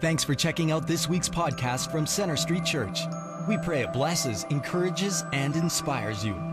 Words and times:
Thanks 0.00 0.22
for 0.22 0.36
checking 0.36 0.70
out 0.70 0.86
this 0.86 1.08
week's 1.08 1.28
podcast 1.28 1.90
from 1.90 2.06
Center 2.06 2.36
Street 2.36 2.64
Church. 2.64 3.00
We 3.48 3.58
pray 3.58 3.82
it 3.82 3.92
blesses, 3.92 4.44
encourages, 4.48 5.24
and 5.32 5.56
inspires 5.56 6.24
you. 6.24 6.47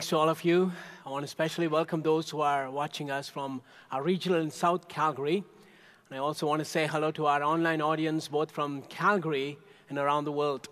Greetings 0.00 0.08
to 0.08 0.16
all 0.16 0.30
of 0.30 0.44
you. 0.46 0.72
I 1.04 1.10
want 1.10 1.24
to 1.24 1.26
especially 1.26 1.68
welcome 1.68 2.00
those 2.00 2.30
who 2.30 2.40
are 2.40 2.70
watching 2.70 3.10
us 3.10 3.28
from 3.28 3.60
our 3.92 4.02
regional 4.02 4.40
in 4.40 4.50
South 4.50 4.88
Calgary. 4.88 5.44
And 6.08 6.16
I 6.16 6.16
also 6.16 6.46
want 6.46 6.60
to 6.60 6.64
say 6.64 6.86
hello 6.86 7.10
to 7.10 7.26
our 7.26 7.42
online 7.42 7.82
audience, 7.82 8.26
both 8.26 8.50
from 8.50 8.80
Calgary 8.88 9.58
and 9.90 9.98
around 9.98 10.24
the 10.24 10.32
world. 10.32 10.70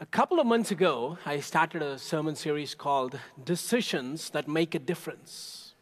A 0.00 0.04
couple 0.04 0.38
of 0.38 0.46
months 0.46 0.70
ago, 0.70 1.16
I 1.24 1.40
started 1.40 1.80
a 1.80 1.98
sermon 1.98 2.36
series 2.36 2.74
called 2.74 3.18
Decisions 3.42 4.28
That 4.28 4.48
Make 4.48 4.74
a 4.74 4.78
Difference. 4.78 5.72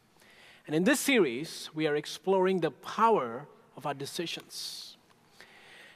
And 0.65 0.73
in 0.77 0.85
this 0.85 1.01
series, 1.01 1.71
we 1.73 1.87
are 1.87 1.97
exploring 1.97 2.61
the 2.61 2.71
power 2.71 3.47
of 3.75 3.85
our 3.85 3.93
decisions. 3.93 4.95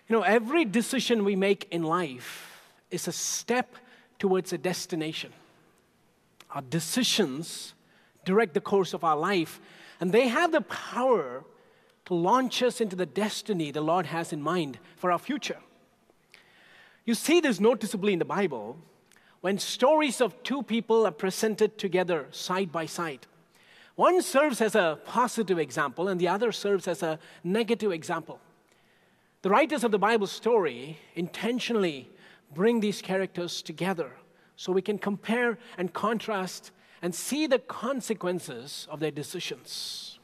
You 0.10 0.18
know, 0.18 0.24
every 0.24 0.66
decision 0.66 1.24
we 1.24 1.38
make 1.38 1.70
in 1.72 1.84
life 1.84 2.60
is 2.92 3.08
a 3.08 3.14
step 3.14 3.78
towards 4.20 4.52
a 4.52 4.58
destination. 4.58 5.32
Our 6.58 6.64
decisions 6.64 7.76
direct 8.26 8.56
the 8.56 8.62
course 8.62 8.96
of 8.96 9.04
our 9.04 9.16
life, 9.16 9.62
and 10.00 10.12
they 10.12 10.28
have 10.28 10.52
the 10.52 10.62
power 10.62 11.44
to 12.06 12.14
launch 12.16 12.64
us 12.64 12.82
into 12.82 12.96
the 12.96 13.06
destiny 13.06 13.70
the 13.70 13.82
Lord 13.82 14.08
has 14.08 14.34
in 14.34 14.42
mind 14.42 14.80
for 14.96 15.12
our 15.12 15.20
future. 15.20 15.60
You 17.06 17.14
see 17.14 17.42
this 17.42 17.60
noticeably 17.60 18.12
in 18.12 18.18
the 18.18 18.26
Bible 18.26 18.76
when 19.42 19.60
stories 19.60 20.20
of 20.20 20.42
two 20.42 20.64
people 20.64 21.06
are 21.06 21.12
presented 21.12 21.78
together 21.78 22.26
side 22.32 22.72
by 22.72 22.88
side. 22.88 23.28
One 23.94 24.20
serves 24.24 24.60
as 24.60 24.74
a 24.74 24.98
positive 25.06 25.60
example, 25.60 26.08
and 26.08 26.20
the 26.20 26.28
other 26.28 26.52
serves 26.52 26.88
as 26.88 27.04
a 27.04 27.20
negative 27.44 27.92
example. 27.92 28.40
The 29.44 29.52
writers 29.52 29.84
of 29.84 29.92
the 29.92 30.00
Bible 30.00 30.26
story 30.26 30.98
intentionally 31.14 32.10
bring 32.52 32.80
these 32.80 33.00
characters 33.04 33.62
together 33.62 34.14
so 34.58 34.74
we 34.74 34.82
can 34.82 34.98
compare 34.98 35.58
and 35.78 35.94
contrast 35.94 36.72
and 37.02 37.16
see 37.16 37.48
the 37.48 37.60
consequences 37.60 38.88
of 38.92 39.00
their 39.00 39.12
decisions. 39.12 40.20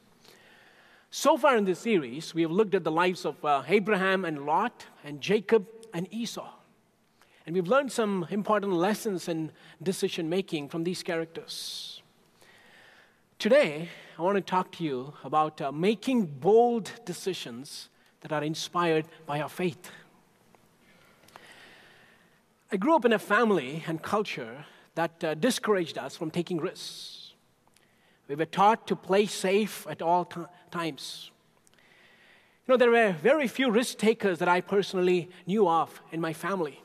So 1.12 1.38
far 1.38 1.56
in 1.56 1.66
this 1.66 1.80
series, 1.80 2.34
we 2.34 2.42
have 2.42 2.52
looked 2.52 2.73
at 2.73 2.84
the 2.84 2.92
lives 2.92 3.23
of 3.23 3.45
uh, 3.45 3.61
Abraham 3.67 4.26
and 4.26 4.45
Lot, 4.45 4.88
and 5.04 5.22
Jacob 5.22 5.67
and 5.94 6.11
Esau. 6.11 6.50
And 7.45 7.54
we've 7.54 7.67
learned 7.67 7.92
some 7.92 8.26
important 8.31 8.73
lessons 8.73 9.28
in 9.28 9.52
decision 9.81 10.28
making 10.28 10.70
from 10.70 10.84
these 10.84 11.04
characters. 11.04 12.02
Today, 13.38 13.89
I 14.17 14.22
want 14.23 14.38
to 14.38 14.42
talk 14.42 14.72
to 14.73 14.84
you 14.84 15.14
about 15.23 15.61
uh, 15.61 15.72
making 15.72 16.26
bold 16.26 16.92
decisions 17.06 17.89
that 18.22 18.32
are 18.32 18.43
inspired 18.43 19.05
by 19.27 19.42
our 19.42 19.49
faith. 19.49 19.92
I 22.73 22.76
grew 22.76 22.95
up 22.95 23.06
in 23.06 23.14
a 23.14 23.20
family 23.20 23.84
and 23.86 24.02
culture 24.02 24.66
that 24.95 25.23
uh, 25.23 25.36
discouraged 25.36 26.00
us 26.00 26.17
from 26.17 26.32
taking 26.32 26.58
risks. 26.58 27.34
We 28.28 28.34
were 28.34 28.48
taught 28.48 28.88
to 28.88 28.95
play 28.95 29.28
safe 29.28 29.86
at 29.88 30.02
all 30.02 30.26
times. 30.72 31.30
You 32.66 32.72
know, 32.72 32.78
there 32.78 32.89
were 32.89 33.11
very 33.22 33.48
few 33.48 33.70
risk 33.70 34.00
takers 34.00 34.39
that 34.39 34.48
I 34.48 34.60
personally 34.60 35.30
knew 35.45 35.70
of 35.70 36.02
in 36.11 36.20
my 36.20 36.34
family. 36.34 36.82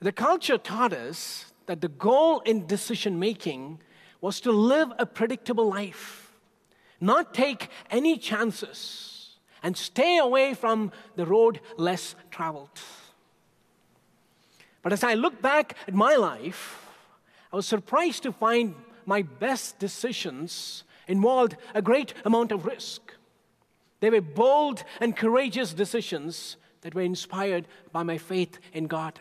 The 0.00 0.12
culture 0.12 0.58
taught 0.58 0.92
us 0.92 1.54
that 1.64 1.80
the 1.80 1.88
goal 1.88 2.40
in 2.40 2.66
decision 2.66 3.18
making 3.18 3.80
was 4.20 4.40
to 4.40 4.52
live 4.52 4.92
a 4.98 5.06
predictable 5.06 5.70
life, 5.70 6.34
not 7.00 7.32
take 7.32 7.70
any 7.90 8.18
chances, 8.18 9.38
and 9.62 9.74
stay 9.74 10.18
away 10.18 10.52
from 10.52 10.92
the 11.16 11.24
road 11.24 11.60
less 11.78 12.14
traveled. 12.30 12.78
But 14.84 14.92
as 14.92 15.02
I 15.02 15.14
look 15.14 15.40
back 15.40 15.76
at 15.88 15.94
my 15.94 16.14
life, 16.14 16.86
I 17.50 17.56
was 17.56 17.66
surprised 17.66 18.22
to 18.24 18.32
find 18.32 18.74
my 19.06 19.22
best 19.22 19.78
decisions 19.78 20.84
involved 21.08 21.56
a 21.74 21.80
great 21.80 22.12
amount 22.26 22.52
of 22.52 22.66
risk. 22.66 23.14
They 24.00 24.10
were 24.10 24.20
bold 24.20 24.84
and 25.00 25.16
courageous 25.16 25.72
decisions 25.72 26.58
that 26.82 26.94
were 26.94 27.00
inspired 27.00 27.66
by 27.92 28.02
my 28.02 28.18
faith 28.18 28.58
in 28.74 28.86
God. 28.86 29.18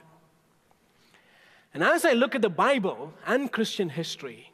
And 1.73 1.81
as 1.81 2.03
I 2.03 2.11
look 2.11 2.35
at 2.35 2.41
the 2.41 2.49
Bible 2.49 3.13
and 3.25 3.49
Christian 3.49 3.87
history, 3.87 4.51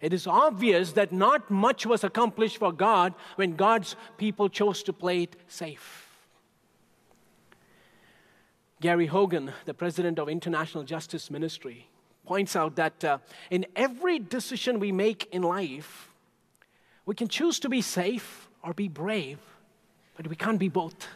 it 0.00 0.12
is 0.12 0.26
obvious 0.26 0.92
that 0.92 1.12
not 1.12 1.48
much 1.48 1.86
was 1.86 2.02
accomplished 2.02 2.56
for 2.56 2.72
God 2.72 3.14
when 3.36 3.54
God's 3.54 3.94
people 4.16 4.48
chose 4.48 4.82
to 4.82 4.92
play 4.92 5.22
it 5.22 5.36
safe. 5.46 6.09
Gary 8.80 9.08
Haugen, 9.08 9.52
the 9.66 9.74
president 9.74 10.18
of 10.18 10.28
International 10.28 10.82
Justice 10.84 11.30
Ministry, 11.30 11.86
points 12.24 12.56
out 12.56 12.76
that 12.76 13.04
uh, 13.04 13.18
in 13.50 13.66
every 13.76 14.18
decision 14.18 14.80
we 14.80 14.90
make 14.90 15.28
in 15.32 15.42
life, 15.42 16.10
we 17.04 17.14
can 17.14 17.28
choose 17.28 17.60
to 17.60 17.68
be 17.68 17.82
safe 17.82 18.48
or 18.62 18.72
be 18.72 18.88
brave, 18.88 19.38
but 20.16 20.26
we 20.26 20.36
can't 20.36 20.58
be 20.58 20.68
both. 20.68 21.08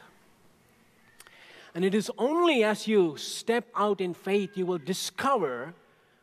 And 1.74 1.84
it 1.84 1.94
is 1.94 2.10
only 2.18 2.64
as 2.64 2.86
you 2.86 3.16
step 3.16 3.66
out 3.74 4.00
in 4.00 4.12
faith 4.12 4.56
you 4.56 4.66
will 4.66 4.78
discover 4.78 5.74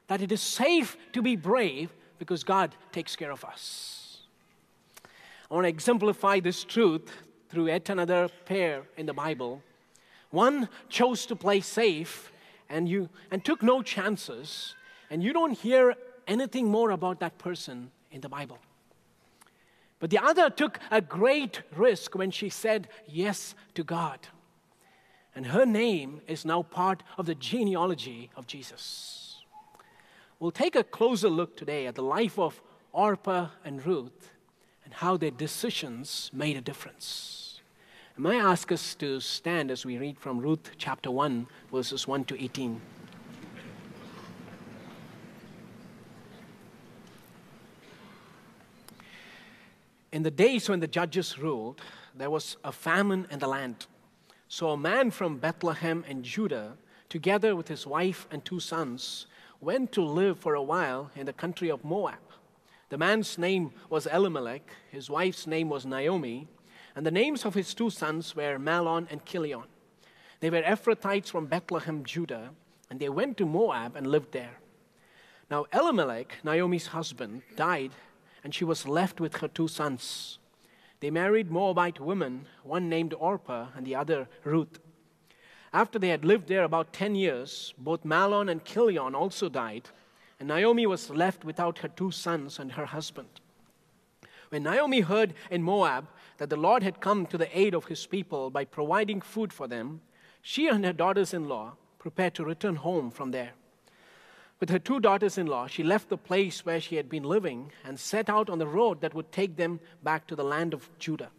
that 0.08 0.22
it 0.22 0.31
is 0.31 0.41
safe 0.41 0.96
to 1.13 1.22
be 1.22 1.35
brave 1.35 1.91
because 2.19 2.44
God 2.44 2.75
takes 2.91 3.16
care 3.16 3.31
of 3.31 3.44
us. 3.44 4.19
I 5.50 5.56
want 5.56 5.66
to 5.66 5.69
exemplify 5.69 6.40
this 6.40 6.63
truth 6.63 7.12
through 7.50 7.68
yet 7.68 7.90
another 7.90 8.29
pair 8.46 8.84
in 8.96 9.06
the 9.08 9.13
Bible 9.13 9.62
one 10.31 10.69
chose 10.90 11.25
to 11.28 11.36
play 11.36 11.62
safe 11.62 12.31
and, 12.69 12.88
you, 12.88 13.09
and 13.30 13.44
took 13.44 13.62
no 13.62 13.81
chances, 13.81 14.75
and 15.09 15.22
you 15.22 15.34
don't 15.34 15.53
hear 15.58 15.96
anything 16.28 16.68
more 16.68 16.92
about 16.92 17.19
that 17.19 17.38
person 17.38 17.92
in 18.12 18.22
the 18.22 18.30
Bible. 18.30 18.59
But 20.00 20.09
the 20.09 20.24
other 20.24 20.50
took 20.50 20.80
a 20.90 21.00
great 21.02 21.62
risk 21.75 22.16
when 22.16 22.31
she 22.31 22.50
said 22.50 22.88
yes 23.08 23.53
to 23.75 23.84
God. 23.84 24.20
And 25.36 25.46
her 25.46 25.66
name 25.66 26.22
is 26.28 26.44
now 26.44 26.64
part 26.64 27.03
of 27.18 27.25
the 27.25 27.36
genealogy 27.36 28.30
of 28.36 28.47
Jesus. 28.47 29.44
We'll 30.40 30.52
take 30.52 30.75
a 30.75 30.84
closer 30.84 31.30
look 31.30 31.56
today 31.56 31.86
at 31.86 31.96
the 31.96 32.03
life 32.03 32.40
of 32.40 32.62
Orpah 32.94 33.50
and 33.64 33.86
Ruth 33.86 34.31
and 34.84 34.94
how 34.94 35.18
their 35.18 35.31
decisions 35.31 36.31
made 36.34 36.58
a 36.58 36.62
difference. 36.62 37.50
May 38.22 38.40
I 38.40 38.52
ask 38.52 38.72
us 38.72 38.94
to 39.00 39.20
stand 39.20 39.72
as 39.72 39.84
we 39.84 39.98
read 39.98 40.20
from 40.20 40.38
Ruth 40.38 40.74
chapter 40.78 41.09
1, 41.09 41.48
verses 41.72 42.08
1 42.08 42.26
to 42.26 42.40
18? 42.40 42.80
In 50.12 50.22
the 50.22 50.29
days 50.29 50.70
when 50.70 50.82
the 50.82 50.88
judges 50.88 51.40
ruled, 51.40 51.82
there 52.16 52.29
was 52.29 52.58
a 52.64 52.72
famine 52.72 53.26
in 53.32 53.40
the 53.40 53.47
land. 53.47 53.88
So 54.47 54.70
a 54.70 54.78
man 54.78 55.09
from 55.09 55.40
Bethlehem 55.40 56.06
in 56.08 56.22
Judah, 56.22 56.78
together 57.09 57.56
with 57.56 57.70
his 57.70 57.88
wife 57.88 58.28
and 58.29 58.46
two 58.46 58.59
sons, 58.59 59.26
went 59.62 59.91
to 59.94 60.03
live 60.03 60.38
for 60.38 60.53
a 60.53 60.62
while 60.62 61.09
in 61.16 61.26
the 61.26 61.34
country 61.34 61.72
of 61.72 61.84
Moab. 61.84 62.20
The 62.90 63.00
man's 63.00 63.40
name 63.40 63.72
was 63.90 64.06
Elimelech, 64.06 64.76
his 64.91 65.09
wife's 65.09 65.47
name 65.47 65.70
was 65.70 65.88
Naomi 65.88 66.47
and 66.96 67.05
the 67.05 67.11
names 67.11 67.46
of 67.46 67.53
his 67.53 67.73
two 67.73 67.90
sons 67.90 68.35
were 68.35 68.59
Mahlon 68.59 69.08
and 69.09 69.26
Kilion. 69.26 69.66
They 70.40 70.49
were 70.49 70.61
Ephrathites 70.61 71.29
from 71.29 71.46
Bethlehem, 71.46 72.03
Judah, 72.03 72.49
and 72.90 72.99
they 72.99 73.09
went 73.09 73.38
to 73.38 73.46
Moab 73.46 73.96
and 73.96 74.08
lived 74.08 74.32
there. 74.32 74.58
Now 75.49 75.66
Elimelech, 75.73 76.38
Naomi's 76.43 76.88
husband, 76.88 77.43
died, 77.55 77.91
and 78.43 78.53
she 78.53 78.66
was 78.66 78.88
left 78.88 79.20
with 79.20 79.38
her 79.38 79.47
two 79.47 79.67
sons. 79.67 80.40
They 80.99 81.11
married 81.11 81.52
Moabite 81.52 81.99
women, 81.99 82.47
one 82.64 82.90
named 82.90 83.14
Orpah 83.14 83.67
and 83.76 83.85
the 83.85 83.96
other 83.96 84.28
Ruth. 84.43 84.79
After 85.73 85.97
they 85.97 86.09
had 86.09 86.26
lived 86.26 86.47
there 86.47 86.64
about 86.64 86.93
10 86.93 87.16
years, 87.16 87.73
both 87.78 88.03
Mahlon 88.03 88.52
and 88.52 88.64
Kilion 88.64 89.16
also 89.16 89.47
died, 89.47 89.90
and 90.40 90.47
Naomi 90.47 90.85
was 90.85 91.09
left 91.09 91.46
without 91.46 91.79
her 91.79 91.88
two 91.88 92.11
sons 92.11 92.59
and 92.59 92.73
her 92.73 92.85
husband. 92.85 93.29
When 94.49 94.64
Naomi 94.64 94.99
heard 94.99 95.34
in 95.49 95.64
Moab 95.64 96.08
that 96.41 96.49
the 96.49 96.58
Lord 96.58 96.82
had 96.82 96.99
come 96.99 97.28
to 97.28 97.38
the 97.38 97.55
aid 97.55 97.76
of 97.76 97.85
his 97.85 98.08
people 98.08 98.49
by 98.49 98.66
providing 98.66 99.22
food 99.22 99.53
for 99.53 99.67
them, 99.67 100.02
she 100.41 100.67
and 100.67 100.84
her 100.84 100.91
daughters 100.91 101.35
in 101.35 101.47
law 101.47 101.73
prepared 101.99 102.34
to 102.34 102.43
return 102.43 102.78
home 102.78 103.11
from 103.11 103.29
there. 103.29 103.52
With 104.59 104.72
her 104.72 104.79
two 104.79 104.99
daughters 104.99 105.38
in 105.38 105.46
law, 105.46 105.67
she 105.67 105.84
left 105.84 106.09
the 106.09 106.17
place 106.17 106.66
where 106.66 106.82
she 106.82 106.96
had 106.96 107.09
been 107.09 107.22
living 107.22 107.72
and 107.85 107.99
set 107.99 108.28
out 108.28 108.49
on 108.49 108.58
the 108.58 108.66
road 108.66 109.02
that 109.02 109.14
would 109.14 109.32
take 109.32 109.55
them 109.55 109.79
back 110.02 110.26
to 110.26 110.35
the 110.35 110.43
land 110.43 110.73
of 110.73 110.90
Judah. 110.97 111.29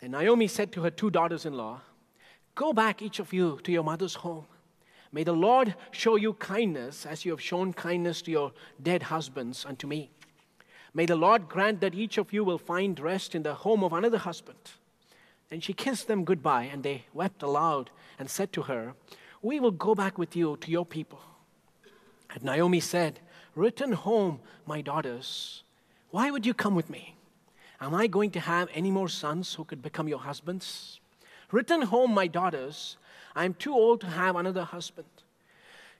Then 0.00 0.12
Naomi 0.12 0.46
said 0.46 0.72
to 0.72 0.80
her 0.80 0.90
two 0.90 1.10
daughters 1.10 1.44
in 1.44 1.52
law, 1.52 1.82
Go 2.54 2.72
back, 2.72 3.02
each 3.02 3.18
of 3.18 3.34
you, 3.34 3.60
to 3.64 3.70
your 3.70 3.84
mother's 3.84 4.14
home. 4.14 4.46
May 5.12 5.24
the 5.24 5.34
Lord 5.34 5.74
show 5.90 6.16
you 6.16 6.32
kindness 6.32 7.04
as 7.04 7.26
you 7.26 7.32
have 7.32 7.42
shown 7.42 7.74
kindness 7.74 8.22
to 8.22 8.30
your 8.30 8.52
dead 8.82 9.02
husbands 9.02 9.66
and 9.68 9.78
to 9.78 9.86
me. 9.86 10.10
May 10.94 11.06
the 11.06 11.16
Lord 11.16 11.48
grant 11.48 11.80
that 11.80 11.94
each 11.94 12.18
of 12.18 12.32
you 12.32 12.44
will 12.44 12.58
find 12.58 12.98
rest 13.00 13.34
in 13.34 13.42
the 13.42 13.54
home 13.54 13.82
of 13.82 13.92
another 13.92 14.18
husband. 14.18 14.58
Then 15.50 15.60
she 15.60 15.72
kissed 15.72 16.06
them 16.06 16.24
goodbye, 16.24 16.64
and 16.72 16.84
they 16.84 17.04
wept 17.12 17.42
aloud 17.42 17.90
and 18.18 18.30
said 18.30 18.52
to 18.52 18.62
her, 18.62 18.94
We 19.42 19.58
will 19.58 19.72
go 19.72 19.96
back 19.96 20.16
with 20.16 20.36
you 20.36 20.56
to 20.60 20.70
your 20.70 20.86
people. 20.86 21.20
And 22.30 22.44
Naomi 22.44 22.80
said, 22.80 23.18
Return 23.56 23.92
home, 23.92 24.40
my 24.66 24.80
daughters. 24.80 25.64
Why 26.10 26.30
would 26.30 26.46
you 26.46 26.54
come 26.54 26.76
with 26.76 26.88
me? 26.88 27.16
Am 27.80 27.92
I 27.94 28.06
going 28.06 28.30
to 28.30 28.40
have 28.40 28.68
any 28.72 28.90
more 28.90 29.08
sons 29.08 29.54
who 29.54 29.64
could 29.64 29.82
become 29.82 30.08
your 30.08 30.20
husbands? 30.20 31.00
Return 31.50 31.82
home, 31.82 32.14
my 32.14 32.28
daughters. 32.28 32.96
I 33.34 33.44
am 33.44 33.54
too 33.54 33.74
old 33.74 34.00
to 34.02 34.06
have 34.06 34.36
another 34.36 34.62
husband. 34.62 35.08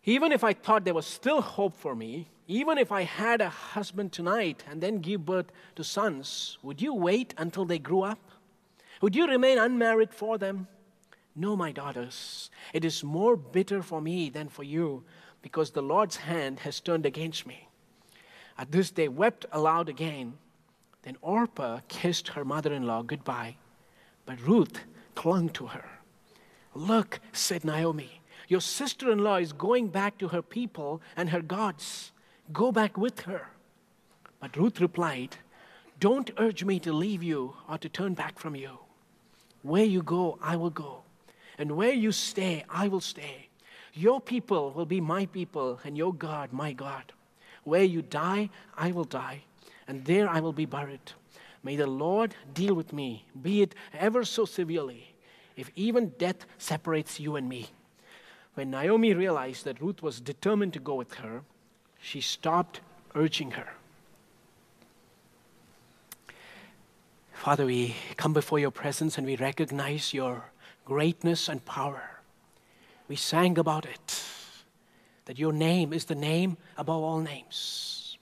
Even 0.05 0.33
if 0.33 0.45
I 0.45 0.53
thought 0.53 0.85
there 0.85 0.95
was 0.95 1.07
still 1.07 1.41
hope 1.41 1.77
for 1.77 1.95
me, 1.95 2.29
even 2.47 2.79
if 2.79 2.93
I 2.93 3.03
had 3.03 3.41
a 3.41 3.49
husband 3.49 4.13
tonight 4.13 4.65
and 4.71 4.81
then 4.81 4.99
give 4.99 5.25
birth 5.25 5.51
to 5.77 5.85
sons, 5.85 6.59
would 6.63 6.83
you 6.83 6.95
wait 6.95 7.35
until 7.39 7.65
they 7.65 7.79
grew 7.79 8.03
up? 8.03 8.19
Would 9.01 9.17
you 9.17 9.27
remain 9.27 9.59
unmarried 9.59 10.13
for 10.13 10.39
them? 10.39 10.69
No, 11.37 11.57
my 11.57 11.73
daughters, 11.73 12.51
it 12.73 12.85
is 12.85 13.03
more 13.03 13.37
bitter 13.37 13.83
for 13.83 14.01
me 14.01 14.31
than 14.31 14.49
for 14.49 14.63
you 14.63 15.03
because 15.43 15.71
the 15.71 15.83
Lord's 15.83 16.17
hand 16.17 16.61
has 16.61 16.81
turned 16.81 17.05
against 17.05 17.47
me. 17.47 17.69
At 18.57 18.71
this, 18.71 18.91
they 18.91 19.09
wept 19.09 19.47
aloud 19.51 19.89
again. 19.89 20.35
Then 21.03 21.17
Orpah 21.21 21.81
kissed 21.89 22.29
her 22.29 22.45
mother 22.45 22.73
in 22.73 22.85
law 22.85 23.03
goodbye, 23.03 23.57
but 24.27 24.41
Ruth 24.41 24.81
clung 25.15 25.49
to 25.51 25.67
her. 25.67 25.85
Look, 26.75 27.21
said 27.33 27.65
Naomi, 27.65 28.21
your 28.49 28.61
sister 28.61 29.11
in 29.11 29.19
law 29.19 29.37
is 29.37 29.53
going 29.53 29.89
back 29.89 30.19
to 30.19 30.29
her 30.29 30.43
people 30.43 31.03
and 31.17 31.31
her 31.31 31.43
gods. 31.43 32.13
Go 32.53 32.73
back 32.73 32.97
with 32.97 33.21
her. 33.21 33.49
But 34.41 34.57
Ruth 34.57 34.81
replied, 34.81 35.37
Don't 35.99 36.31
urge 36.37 36.65
me 36.65 36.79
to 36.81 36.93
leave 36.93 37.23
you 37.23 37.55
or 37.69 37.79
to 37.79 37.89
turn 37.89 38.15
back 38.15 38.39
from 38.39 38.55
you. 38.55 38.79
Where 39.63 39.85
you 39.85 40.03
go, 40.03 40.39
I 40.43 40.57
will 40.57 40.71
go. 40.71 41.03
And 41.57 41.73
where 41.73 41.93
you 41.93 42.13
stay, 42.13 42.65
I 42.69 42.89
will 42.89 43.01
stay. 43.01 43.49
Your 43.95 44.21
people 44.21 44.73
will 44.73 44.87
be 44.87 45.01
my 45.01 45.25
people, 45.27 45.81
and 45.85 45.97
your 45.97 46.13
God, 46.13 46.53
my 46.53 46.73
God. 46.73 47.13
Where 47.63 47.85
you 47.85 48.03
die, 48.03 48.51
I 48.77 48.91
will 48.93 49.05
die, 49.05 49.45
and 49.87 50.05
there 50.05 50.29
I 50.29 50.41
will 50.41 50.53
be 50.53 50.67
buried. 50.67 51.13
May 51.63 51.77
the 51.77 51.87
Lord 51.87 52.35
deal 52.53 52.75
with 52.75 52.93
me, 52.93 53.25
be 53.41 53.63
it 53.63 53.75
ever 53.95 54.25
so 54.25 54.45
severely, 54.45 55.15
if 55.57 55.71
even 55.77 56.11
death 56.19 56.45
separates 56.59 57.19
you 57.19 57.37
and 57.37 57.49
me. 57.49 57.71
When 58.55 58.71
Naomi 58.71 59.15
realized 59.15 59.65
that 59.65 59.81
Ruth 59.81 60.03
was 60.03 60.21
determined 60.21 60.75
to 60.75 60.81
go 60.81 60.95
with 60.95 61.15
her, 61.15 61.43
she 62.05 62.21
stopped 62.21 62.81
urging 63.15 63.53
her. 63.53 63.67
Father, 67.33 67.65
we 67.65 67.97
come 68.19 68.35
before 68.35 68.59
your 68.59 68.71
presence 68.71 69.17
and 69.17 69.27
we 69.27 69.37
recognize 69.37 70.13
your 70.13 70.45
greatness 70.85 71.49
and 71.49 71.65
power. 71.65 72.21
We 73.09 73.17
sang 73.17 73.57
about 73.57 73.87
it, 73.87 74.23
that 75.25 75.39
your 75.39 75.53
name 75.53 75.95
is 75.95 76.05
the 76.05 76.15
name 76.15 76.59
above 76.77 77.03
all 77.03 77.21
names. 77.21 78.19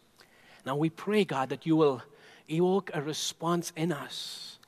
Now 0.65 0.77
we 0.77 0.89
pray, 0.89 1.25
God, 1.25 1.49
that 1.49 1.67
you 1.67 1.75
will 1.75 2.03
evoke 2.49 2.93
a 2.95 3.03
response 3.03 3.73
in 3.75 3.91
us 3.91 4.59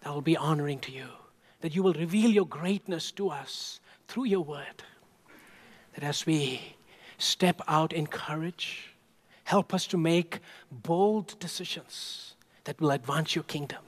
that 0.00 0.14
will 0.14 0.22
be 0.22 0.36
honoring 0.36 0.78
to 0.80 0.92
you, 0.92 1.08
that 1.60 1.74
you 1.74 1.82
will 1.82 1.92
reveal 1.92 2.30
your 2.30 2.46
greatness 2.46 3.12
to 3.12 3.28
us 3.28 3.80
through 4.08 4.24
your 4.24 4.44
word, 4.44 4.82
that 5.92 6.04
as 6.04 6.24
we 6.24 6.75
step 7.18 7.60
out 7.68 7.92
in 7.92 8.06
courage, 8.06 8.94
help 9.44 9.72
us 9.72 9.86
to 9.88 9.96
make 9.96 10.40
bold 10.70 11.38
decisions 11.38 12.34
that 12.64 12.80
will 12.80 12.90
advance 12.90 13.34
your 13.34 13.44
kingdom. 13.44 13.82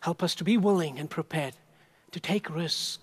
Help 0.00 0.22
us 0.22 0.34
to 0.36 0.44
be 0.44 0.56
willing 0.56 0.98
and 0.98 1.10
prepared 1.10 1.54
to 2.12 2.20
take 2.20 2.48
risks 2.48 2.98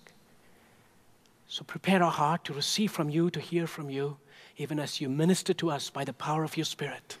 so 1.48 1.64
prepare 1.64 2.02
our 2.02 2.10
heart 2.10 2.44
to 2.44 2.52
receive 2.52 2.90
from 2.90 3.08
you, 3.08 3.30
to 3.30 3.40
hear 3.40 3.66
from 3.66 3.88
you, 3.88 4.16
even 4.56 4.80
as 4.80 5.00
you 5.00 5.08
minister 5.08 5.54
to 5.54 5.70
us 5.70 5.90
by 5.90 6.04
the 6.04 6.12
power 6.12 6.44
of 6.44 6.56
your 6.56 6.64
Spirit. 6.64 7.18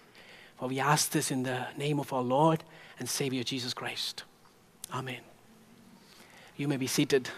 For 0.58 0.68
we 0.68 0.80
ask 0.80 1.10
this 1.10 1.30
in 1.30 1.42
the 1.42 1.66
name 1.76 2.00
of 2.00 2.12
our 2.12 2.22
Lord 2.22 2.64
and 2.98 3.08
Savior 3.08 3.44
Jesus 3.44 3.74
Christ. 3.74 4.24
Amen. 4.92 5.20
You 6.56 6.66
may 6.66 6.76
be 6.76 6.86
seated. 6.86 7.28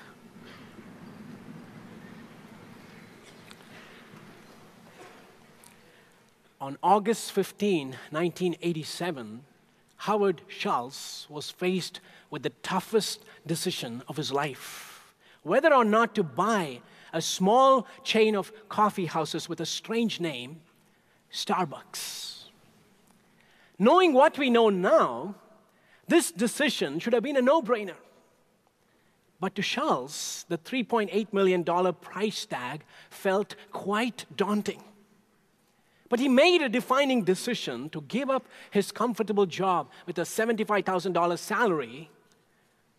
On 6.60 6.76
August 6.82 7.32
15, 7.32 7.88
1987, 8.10 9.44
Howard 9.96 10.42
Schultz 10.48 11.26
was 11.30 11.50
faced 11.50 12.00
with 12.30 12.42
the 12.42 12.50
toughest 12.62 13.24
decision 13.46 14.02
of 14.08 14.16
his 14.16 14.32
life 14.32 14.88
whether 15.42 15.72
or 15.72 15.84
not 15.84 16.14
to 16.14 16.22
buy 16.22 16.80
a 17.12 17.22
small 17.22 17.86
chain 18.04 18.36
of 18.36 18.52
coffee 18.68 19.06
houses 19.06 19.48
with 19.48 19.60
a 19.60 19.66
strange 19.66 20.20
name, 20.20 20.60
Starbucks. 21.32 22.44
Knowing 23.78 24.12
what 24.12 24.36
we 24.36 24.50
know 24.50 24.68
now, 24.68 25.34
this 26.06 26.30
decision 26.30 26.98
should 26.98 27.12
have 27.12 27.22
been 27.22 27.36
a 27.36 27.42
no 27.42 27.62
brainer. 27.62 27.96
But 29.40 29.54
to 29.54 29.62
Schultz, 29.62 30.44
the 30.48 30.58
$3.8 30.58 31.32
million 31.32 31.64
price 31.94 32.44
tag 32.44 32.82
felt 33.08 33.54
quite 33.72 34.26
daunting. 34.36 34.82
But 36.08 36.20
he 36.20 36.28
made 36.28 36.62
a 36.62 36.68
defining 36.68 37.22
decision 37.22 37.90
to 37.90 38.00
give 38.02 38.30
up 38.30 38.46
his 38.70 38.92
comfortable 38.92 39.46
job 39.46 39.90
with 40.06 40.18
a 40.18 40.22
$75,000 40.22 41.38
salary 41.38 42.10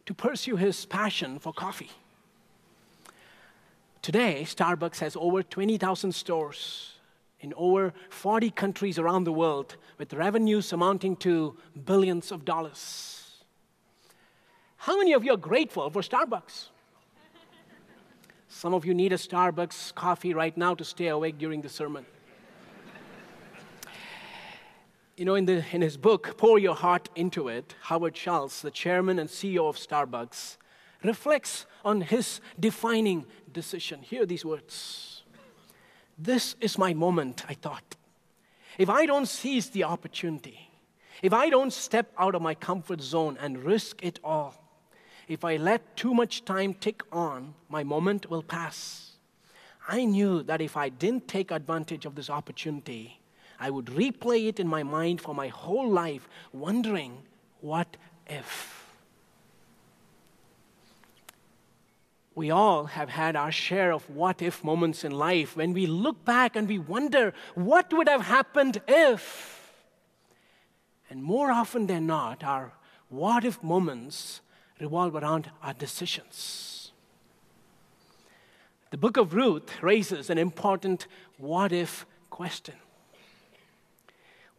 to 0.05 0.13
pursue 0.13 0.55
his 0.55 0.85
passion 0.85 1.39
for 1.39 1.53
coffee. 1.53 1.91
Today, 4.01 4.43
Starbucks 4.45 4.99
has 4.99 5.15
over 5.15 5.43
20,000 5.43 6.13
stores 6.13 6.93
in 7.41 7.53
over 7.55 7.93
40 8.09 8.51
countries 8.51 8.99
around 8.99 9.23
the 9.23 9.31
world 9.31 9.75
with 9.97 10.13
revenues 10.13 10.71
amounting 10.71 11.15
to 11.17 11.57
billions 11.85 12.31
of 12.31 12.45
dollars. 12.45 13.43
How 14.77 14.97
many 14.97 15.13
of 15.13 15.23
you 15.23 15.33
are 15.33 15.37
grateful 15.37 15.89
for 15.89 16.01
Starbucks? 16.01 16.67
Some 18.47 18.73
of 18.73 18.85
you 18.85 18.93
need 18.93 19.13
a 19.13 19.17
Starbucks 19.17 19.93
coffee 19.95 20.33
right 20.33 20.55
now 20.55 20.73
to 20.75 20.83
stay 20.83 21.07
awake 21.07 21.37
during 21.37 21.61
the 21.61 21.69
sermon. 21.69 22.05
You 25.19 25.25
know, 25.25 25.35
in, 25.35 25.47
the, 25.47 25.65
in 25.73 25.81
his 25.81 25.97
book, 25.97 26.37
Pour 26.37 26.59
Your 26.59 26.75
Heart 26.75 27.09
Into 27.13 27.49
It, 27.49 27.75
Howard 27.81 28.15
Schultz, 28.15 28.61
the 28.61 28.71
chairman 28.71 29.19
and 29.19 29.29
CEO 29.29 29.67
of 29.67 29.75
Starbucks, 29.75 30.55
reflects 31.03 31.65
on 31.83 31.99
his 31.99 32.39
defining 32.57 33.25
decision. 33.51 34.01
Hear 34.01 34.25
these 34.25 34.45
words. 34.45 35.23
This 36.17 36.55
is 36.61 36.77
my 36.77 36.93
moment, 36.93 37.43
I 37.49 37.53
thought. 37.53 37.97
If 38.77 38.89
I 38.89 39.05
don't 39.05 39.25
seize 39.25 39.69
the 39.71 39.83
opportunity, 39.83 40.71
if 41.21 41.33
I 41.33 41.49
don't 41.49 41.73
step 41.73 42.13
out 42.17 42.33
of 42.33 42.41
my 42.41 42.55
comfort 42.55 43.01
zone 43.01 43.37
and 43.41 43.61
risk 43.61 44.01
it 44.01 44.21
all, 44.23 44.55
if 45.27 45.43
I 45.43 45.57
let 45.57 45.97
too 45.97 46.13
much 46.13 46.45
time 46.45 46.73
tick 46.75 47.01
on, 47.11 47.55
my 47.67 47.83
moment 47.83 48.29
will 48.29 48.41
pass. 48.41 49.17
I 49.85 50.05
knew 50.05 50.43
that 50.43 50.61
if 50.61 50.77
I 50.77 50.87
didn't 50.87 51.27
take 51.27 51.51
advantage 51.51 52.05
of 52.05 52.15
this 52.15 52.29
opportunity, 52.29 53.18
I 53.59 53.69
would 53.69 53.87
replay 53.87 54.47
it 54.47 54.59
in 54.59 54.67
my 54.67 54.83
mind 54.83 55.21
for 55.21 55.35
my 55.35 55.49
whole 55.49 55.89
life, 55.89 56.29
wondering, 56.53 57.17
what 57.61 57.97
if? 58.27 58.79
We 62.35 62.51
all 62.51 62.85
have 62.85 63.09
had 63.09 63.35
our 63.35 63.51
share 63.51 63.91
of 63.91 64.09
what 64.09 64.41
if 64.41 64.63
moments 64.63 65.03
in 65.03 65.11
life 65.11 65.57
when 65.57 65.73
we 65.73 65.87
look 65.87 66.23
back 66.23 66.55
and 66.55 66.69
we 66.69 66.79
wonder 66.79 67.33
what 67.53 67.91
would 67.91 68.07
have 68.07 68.21
happened 68.21 68.81
if. 68.87 69.73
And 71.09 71.21
more 71.21 71.51
often 71.51 71.87
than 71.87 72.07
not, 72.07 72.43
our 72.43 72.71
what 73.09 73.43
if 73.43 73.61
moments 73.61 74.39
revolve 74.79 75.15
around 75.15 75.51
our 75.61 75.73
decisions. 75.73 76.93
The 78.91 78.97
book 78.97 79.17
of 79.17 79.33
Ruth 79.33 79.83
raises 79.83 80.29
an 80.29 80.37
important 80.37 81.07
what 81.37 81.73
if 81.73 82.05
question. 82.29 82.75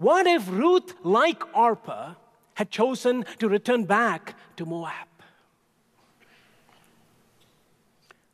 What 0.01 0.27
if 0.27 0.49
Ruth, 0.49 0.95
like 1.05 1.43
Orpah, 1.55 2.15
had 2.55 2.71
chosen 2.71 3.27
to 3.39 3.51
return 3.51 3.85
back 3.85 4.35
to 4.57 4.65
Moab? 4.65 5.09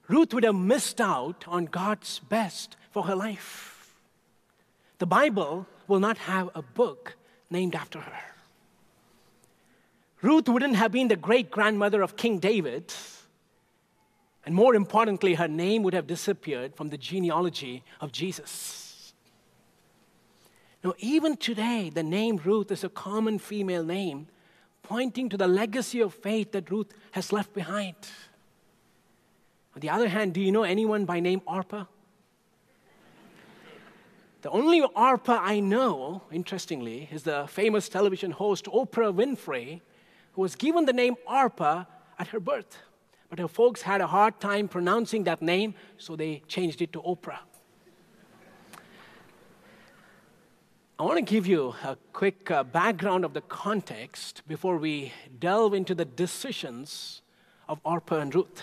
Ruth 0.06 0.32
would 0.32 0.44
have 0.44 0.54
missed 0.54 1.00
out 1.00 1.44
on 1.48 1.64
God's 1.64 2.20
best 2.20 2.76
for 2.92 3.02
her 3.02 3.16
life. 3.16 3.96
The 4.98 5.06
Bible 5.06 5.66
will 5.88 5.98
not 5.98 6.18
have 6.18 6.50
a 6.54 6.62
book 6.62 7.16
named 7.50 7.74
after 7.74 7.98
her. 7.98 8.22
Ruth 10.22 10.48
wouldn't 10.48 10.76
have 10.76 10.92
been 10.92 11.08
the 11.08 11.16
great 11.16 11.50
grandmother 11.50 12.00
of 12.00 12.16
King 12.16 12.38
David. 12.38 12.94
And 14.44 14.54
more 14.54 14.76
importantly, 14.76 15.34
her 15.34 15.48
name 15.48 15.82
would 15.82 15.94
have 15.94 16.06
disappeared 16.06 16.76
from 16.76 16.90
the 16.90 16.96
genealogy 16.96 17.82
of 18.00 18.12
Jesus. 18.12 18.85
Now, 20.84 20.94
even 20.98 21.36
today, 21.36 21.90
the 21.92 22.02
name 22.02 22.36
Ruth 22.44 22.70
is 22.70 22.84
a 22.84 22.88
common 22.88 23.38
female 23.38 23.84
name 23.84 24.28
pointing 24.82 25.28
to 25.30 25.36
the 25.36 25.48
legacy 25.48 26.00
of 26.00 26.14
faith 26.14 26.52
that 26.52 26.70
Ruth 26.70 26.92
has 27.12 27.32
left 27.32 27.52
behind. 27.52 27.96
On 29.74 29.80
the 29.80 29.90
other 29.90 30.08
hand, 30.08 30.32
do 30.32 30.40
you 30.40 30.52
know 30.52 30.62
anyone 30.62 31.04
by 31.04 31.20
name 31.20 31.42
Orpah? 31.46 31.86
The 34.42 34.50
only 34.50 34.80
Orpah 34.80 35.40
I 35.42 35.58
know, 35.58 36.22
interestingly, 36.30 37.08
is 37.10 37.24
the 37.24 37.46
famous 37.48 37.88
television 37.88 38.30
host 38.30 38.66
Oprah 38.66 39.12
Winfrey, 39.12 39.80
who 40.32 40.42
was 40.42 40.54
given 40.54 40.84
the 40.84 40.92
name 40.92 41.16
Orpah 41.26 41.84
at 42.18 42.28
her 42.28 42.38
birth. 42.38 42.78
But 43.28 43.40
her 43.40 43.48
folks 43.48 43.82
had 43.82 44.00
a 44.00 44.06
hard 44.06 44.38
time 44.38 44.68
pronouncing 44.68 45.24
that 45.24 45.42
name, 45.42 45.74
so 45.98 46.14
they 46.14 46.42
changed 46.46 46.80
it 46.80 46.92
to 46.92 47.02
Oprah. 47.02 47.40
I 50.98 51.02
want 51.02 51.18
to 51.18 51.22
give 51.34 51.46
you 51.46 51.74
a 51.84 51.98
quick 52.14 52.50
uh, 52.50 52.64
background 52.64 53.26
of 53.26 53.34
the 53.34 53.42
context 53.42 54.40
before 54.48 54.78
we 54.78 55.12
delve 55.38 55.74
into 55.74 55.94
the 55.94 56.06
decisions 56.06 57.20
of 57.68 57.78
Orpah 57.84 58.20
and 58.20 58.34
Ruth. 58.34 58.62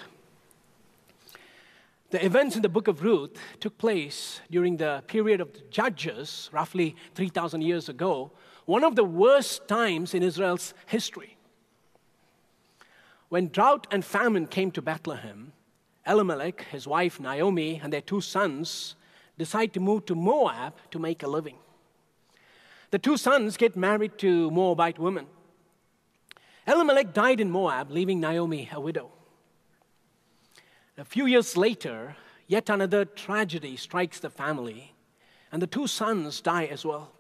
The 2.09 2.25
events 2.25 2.55
in 2.55 2.63
the 2.63 2.69
book 2.69 2.87
of 2.87 3.03
Ruth 3.03 3.37
took 3.59 3.77
place 3.77 4.41
during 4.49 4.77
the 4.77 5.03
period 5.05 5.41
of 5.41 5.53
the 5.53 5.61
Judges, 5.69 6.49
roughly 6.51 6.95
3,000 7.13 7.61
years 7.61 7.87
ago, 7.87 8.31
one 8.65 8.83
of 8.83 8.95
the 8.95 9.03
worst 9.03 9.67
times 9.67 10.15
in 10.15 10.23
Israel's 10.23 10.73
history. 10.87 11.37
When 13.29 13.49
drought 13.49 13.85
and 13.91 14.03
famine 14.03 14.47
came 14.47 14.71
to 14.71 14.81
Bethlehem, 14.81 15.53
Elimelech, 16.07 16.63
his 16.71 16.87
wife 16.87 17.19
Naomi, 17.19 17.79
and 17.83 17.93
their 17.93 18.01
two 18.01 18.21
sons 18.21 18.95
decide 19.37 19.71
to 19.73 19.79
move 19.79 20.07
to 20.07 20.15
Moab 20.15 20.73
to 20.89 20.97
make 20.97 21.21
a 21.21 21.27
living. 21.27 21.57
The 22.93 22.99
two 22.99 23.17
sons 23.17 23.57
get 23.57 23.75
married 23.75 24.19
to 24.19 24.51
Moabite 24.51 24.99
women. 24.99 25.25
Elimelech 26.67 27.11
died 27.11 27.39
in 27.39 27.49
Moab, 27.49 27.89
leaving 27.89 28.19
Naomi 28.19 28.69
a 28.71 28.79
widow. 28.79 29.09
A 30.99 31.03
few 31.03 31.25
years 31.25 31.57
later, 31.57 32.15
yet 32.45 32.69
another 32.69 33.03
tragedy 33.03 33.77
strikes 33.77 34.19
the 34.19 34.29
family, 34.29 34.93
and 35.51 35.59
the 35.59 35.65
two 35.65 35.87
sons 35.87 36.39
die 36.39 36.65
as 36.65 36.85
well. 36.85 37.13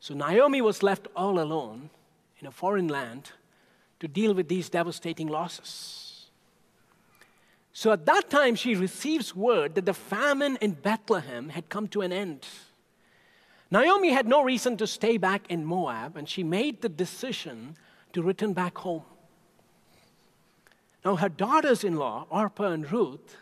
So 0.00 0.14
Naomi 0.14 0.62
was 0.62 0.82
left 0.82 1.08
all 1.14 1.38
alone 1.38 1.90
in 2.38 2.46
a 2.46 2.50
foreign 2.50 2.88
land 2.88 3.32
to 4.00 4.08
deal 4.08 4.32
with 4.32 4.48
these 4.48 4.70
devastating 4.70 5.28
losses. 5.28 6.30
So 7.74 7.92
at 7.92 8.06
that 8.06 8.30
time, 8.30 8.54
she 8.54 8.74
receives 8.74 9.36
word 9.36 9.74
that 9.74 9.84
the 9.84 9.92
famine 9.92 10.56
in 10.62 10.70
Bethlehem 10.70 11.50
had 11.50 11.68
come 11.68 11.86
to 11.88 12.00
an 12.00 12.14
end. 12.14 12.46
Naomi 13.70 14.10
had 14.10 14.26
no 14.26 14.42
reason 14.42 14.76
to 14.76 14.86
stay 14.86 15.16
back 15.16 15.50
in 15.50 15.64
Moab, 15.64 16.16
and 16.16 16.28
she 16.28 16.42
made 16.42 16.82
the 16.82 16.88
decision 16.88 17.76
to 18.12 18.22
return 18.22 18.52
back 18.52 18.78
home. 18.78 19.02
Now, 21.04 21.16
her 21.16 21.28
daughters 21.28 21.84
in 21.84 21.96
law, 21.96 22.26
Orpah 22.30 22.70
and 22.70 22.90
Ruth, 22.90 23.36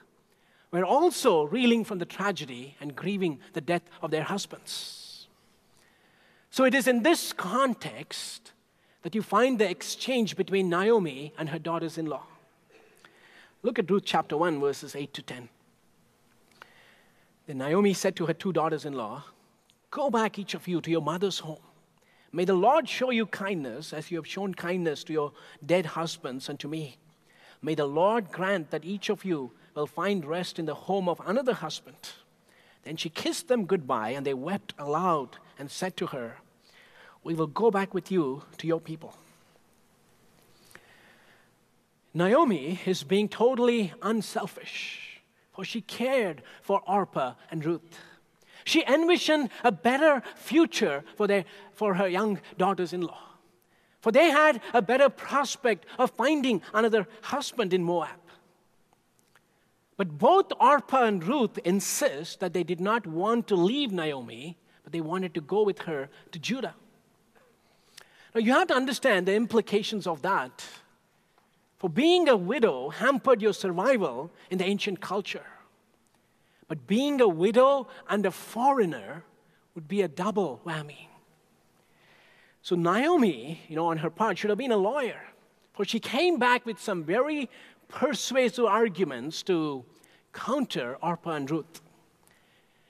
were 0.71 0.85
also 0.85 1.45
reeling 1.45 1.85
from 1.85 1.99
the 1.99 2.07
tragedy 2.07 2.77
and 2.81 2.97
grieving 2.97 3.39
the 3.53 3.61
death 3.61 3.83
of 4.01 4.11
their 4.11 4.25
husbands. 4.25 5.29
So, 6.51 6.65
it 6.65 6.75
is 6.75 6.89
in 6.89 7.03
this 7.03 7.33
context 7.33 8.53
that 9.03 9.15
you 9.15 9.23
find 9.23 9.59
the 9.59 9.69
exchange 9.69 10.37
between 10.37 10.69
Naomi 10.69 11.33
and 11.39 11.49
her 11.51 11.59
daughters 11.59 11.99
in 11.99 12.07
law. 12.07 12.25
Look 13.63 13.79
at 13.79 13.91
Ruth 13.91 14.05
chapter 14.05 14.37
1, 14.37 14.61
verses 14.61 14.97
8 14.97 15.13
to 15.15 15.23
10. 15.23 15.49
Then 17.47 17.59
Naomi 17.59 17.93
said 17.95 18.17
to 18.17 18.27
her 18.27 18.35
two 18.35 18.53
daughters 18.53 18.85
in 18.85 18.93
law, 18.93 19.25
Go 19.93 20.09
back, 20.09 20.39
each 20.39 20.55
of 20.55 20.67
you, 20.67 20.81
to 20.81 20.91
your 20.91 21.03
mother's 21.03 21.41
home. 21.41 21.61
May 22.33 22.47
the 22.47 22.55
Lord 22.55 22.89
show 22.89 23.11
you 23.11 23.27
kindness 23.27 23.93
as 23.93 24.11
you 24.11 24.17
have 24.17 24.27
shown 24.27 24.55
kindness 24.55 25.05
to 25.05 25.13
your 25.13 25.33
dead 25.65 25.85
husbands 25.85 26.49
and 26.49 26.59
to 26.61 26.67
me. 26.67 26.97
May 27.61 27.75
the 27.75 27.85
Lord 27.85 28.33
grant 28.33 28.71
that 28.71 28.87
each 28.87 29.11
of 29.11 29.23
you 29.23 29.53
will 29.75 29.87
find 29.87 30.25
rest 30.25 30.59
in 30.59 30.65
the 30.65 30.75
home 30.75 31.11
of 31.11 31.21
another 31.27 31.53
husband. 31.53 31.99
Then 32.85 32.97
she 32.97 33.11
kissed 33.11 33.49
them 33.49 33.67
goodbye, 33.67 34.11
and 34.11 34.25
they 34.25 34.33
wept 34.33 34.73
aloud 34.79 35.37
and 35.59 35.71
said 35.71 35.95
to 35.99 36.07
her, 36.07 36.39
We 37.23 37.35
will 37.35 37.47
go 37.47 37.71
back 37.71 37.93
with 37.93 38.11
you 38.11 38.45
to 38.57 38.67
your 38.67 38.81
people. 38.81 39.15
Naomi 42.15 42.81
is 42.87 43.05
being 43.05 43.29
totally 43.29 43.93
unselfish, 44.01 45.21
for 45.53 45.67
she 45.67 45.83
cared 45.83 46.43
for 46.63 46.81
Orpah 46.87 47.35
and 47.51 47.63
Ruth. 47.63 47.99
She 48.65 48.85
envisioned 48.87 49.51
a 49.65 49.73
better 49.73 50.23
future 50.37 51.05
for, 51.17 51.27
their, 51.27 51.45
for 51.73 51.95
her 51.95 52.09
young 52.09 52.41
daughters 52.57 52.93
in 52.93 53.03
law 53.03 53.33
for 54.03 54.11
they 54.11 54.31
had 54.31 54.61
a 54.75 54.83
better 54.83 55.09
prospect 55.09 55.87
of 55.97 56.11
finding 56.11 56.61
another 56.75 57.07
husband 57.23 57.73
in 57.73 57.85
Moab. 57.85 58.11
But 59.97 60.19
both 60.19 60.53
Orpah 60.61 61.05
and 61.05 61.25
Ruth 61.25 61.57
insist 61.59 62.41
that 62.41 62.53
they 62.53 62.65
did 62.65 62.81
not 62.81 63.07
want 63.07 63.47
to 63.47 63.55
leave 63.55 63.93
Naomi, 63.93 64.59
but 64.83 64.93
they 64.93 65.01
wanted 65.01 65.35
to 65.35 65.41
go 65.41 65.63
with 65.63 65.83
her 65.83 66.09
to 66.33 66.39
Judah. 66.41 66.75
Now, 68.35 68.41
you 68.41 68.53
have 68.53 68.67
to 68.69 68.75
understand 68.75 69.27
the 69.27 69.35
implications 69.35 70.09
of 70.09 70.23
that. 70.23 70.67
For 71.79 71.89
being 71.89 72.29
a 72.29 72.37
widow 72.37 72.89
hampered 72.89 73.41
your 73.41 73.53
survival 73.53 74.33
in 74.51 74.59
the 74.59 74.65
ancient 74.65 75.01
culture. 75.01 75.47
But 76.73 76.87
being 76.87 77.21
a 77.21 77.29
widow 77.29 77.87
and 78.09 78.25
a 78.25 78.31
foreigner 78.31 79.25
would 79.75 79.87
be 79.87 80.01
a 80.01 80.09
double 80.09 80.63
whammy. 80.65 81.09
So 82.63 82.77
Naomi, 82.77 83.61
you 83.69 83.77
know, 83.77 83.89
on 83.89 83.99
her 83.99 84.09
part, 84.09 84.39
should 84.39 84.49
have 84.49 84.57
been 84.57 84.73
a 84.73 84.79
lawyer. 84.79 85.21
For 85.75 85.85
she 85.85 86.01
came 86.01 86.39
back 86.39 86.65
with 86.65 86.81
some 86.81 87.05
very 87.05 87.51
persuasive 87.89 88.65
arguments 88.65 89.43
to 89.43 89.85
counter 90.33 90.97
Orpah 91.03 91.33
and 91.33 91.51
Ruth. 91.51 91.83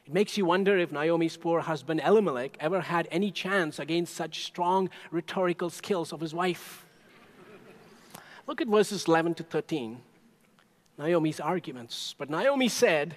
It 0.06 0.12
makes 0.12 0.38
you 0.38 0.44
wonder 0.44 0.78
if 0.78 0.92
Naomi's 0.92 1.36
poor 1.36 1.60
husband 1.60 2.02
Elimelech 2.04 2.56
ever 2.60 2.82
had 2.82 3.08
any 3.10 3.32
chance 3.32 3.80
against 3.80 4.14
such 4.14 4.44
strong 4.44 4.90
rhetorical 5.10 5.70
skills 5.70 6.12
of 6.12 6.20
his 6.20 6.32
wife. 6.32 6.86
Look 8.46 8.60
at 8.60 8.68
verses 8.68 9.06
11 9.08 9.34
to 9.34 9.42
13. 9.42 10.00
Naomi's 10.98 11.40
arguments. 11.40 12.14
But 12.16 12.30
Naomi 12.30 12.68
said, 12.68 13.16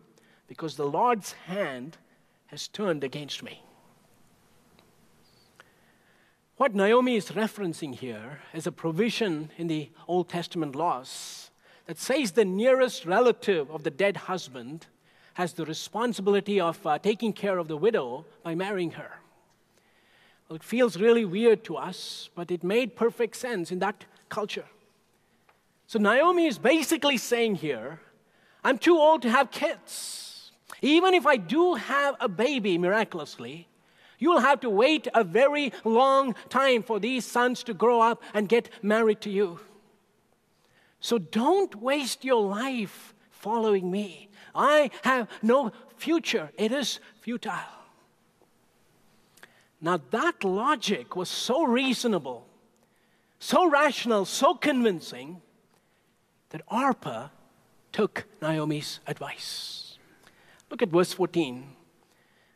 because 0.51 0.75
the 0.75 0.85
Lord's 0.85 1.31
hand 1.47 1.95
has 2.47 2.67
turned 2.67 3.05
against 3.05 3.41
me. 3.41 3.63
What 6.57 6.75
Naomi 6.75 7.15
is 7.15 7.29
referencing 7.29 7.95
here 7.95 8.41
is 8.53 8.67
a 8.67 8.71
provision 8.73 9.49
in 9.57 9.67
the 9.67 9.89
Old 10.09 10.27
Testament 10.27 10.75
laws 10.75 11.51
that 11.85 11.97
says 11.97 12.33
the 12.33 12.43
nearest 12.43 13.05
relative 13.05 13.71
of 13.71 13.83
the 13.83 13.89
dead 13.89 14.17
husband 14.17 14.87
has 15.35 15.53
the 15.53 15.63
responsibility 15.63 16.59
of 16.59 16.85
uh, 16.85 16.99
taking 16.99 17.31
care 17.31 17.57
of 17.57 17.69
the 17.69 17.77
widow 17.77 18.25
by 18.43 18.53
marrying 18.53 18.91
her. 18.91 19.21
Well, 20.49 20.57
it 20.57 20.65
feels 20.65 20.97
really 20.97 21.23
weird 21.23 21.63
to 21.63 21.77
us, 21.77 22.29
but 22.35 22.51
it 22.51 22.61
made 22.61 22.97
perfect 22.97 23.37
sense 23.37 23.71
in 23.71 23.79
that 23.79 24.03
culture. 24.27 24.65
So 25.87 25.97
Naomi 25.97 26.45
is 26.45 26.57
basically 26.57 27.15
saying 27.15 27.55
here, 27.55 28.01
I'm 28.65 28.77
too 28.77 28.97
old 28.97 29.21
to 29.21 29.29
have 29.29 29.49
kids. 29.49 30.27
Even 30.81 31.13
if 31.13 31.25
I 31.25 31.37
do 31.37 31.75
have 31.75 32.15
a 32.19 32.27
baby 32.27 32.77
miraculously, 32.77 33.67
You'll 34.21 34.41
have 34.41 34.59
to 34.59 34.69
wait 34.69 35.07
a 35.15 35.23
very 35.23 35.73
long 35.83 36.35
time 36.47 36.83
for 36.83 36.99
these 36.99 37.25
sons 37.25 37.63
to 37.63 37.73
grow 37.73 38.01
up 38.01 38.21
and 38.35 38.47
get 38.47 38.69
married 38.83 39.19
to 39.21 39.31
you. 39.31 39.59
So 40.99 41.17
don't 41.17 41.73
waste 41.81 42.23
your 42.23 42.43
life 42.43 43.15
following 43.31 43.89
me. 43.89 44.29
I 44.53 44.91
have 45.01 45.27
no 45.41 45.71
future, 45.97 46.51
it 46.55 46.71
is 46.71 46.99
futile. 47.21 47.79
Now, 49.81 49.99
that 50.11 50.43
logic 50.43 51.15
was 51.15 51.27
so 51.27 51.63
reasonable, 51.63 52.45
so 53.39 53.67
rational, 53.67 54.25
so 54.25 54.53
convincing 54.53 55.41
that 56.49 56.61
Orpah 56.67 57.29
took 57.91 58.25
Naomi's 58.39 58.99
advice. 59.07 59.90
Look 60.71 60.81
at 60.81 60.89
verse 60.89 61.13
14. 61.13 61.65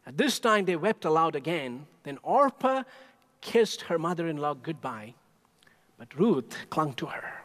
At 0.08 0.18
this 0.18 0.40
time, 0.40 0.66
they 0.66 0.78
wept 0.78 1.04
aloud 1.04 1.36
again. 1.36 1.86
Then 2.04 2.18
Orpah 2.24 2.84
kissed 3.42 3.82
her 3.84 4.00
mother 4.00 4.28
in 4.28 4.38
law 4.38 4.54
goodbye, 4.54 5.14
but 6.00 6.18
Ruth 6.18 6.56
clung 6.70 6.94
to 6.94 7.08
her. 7.08 7.42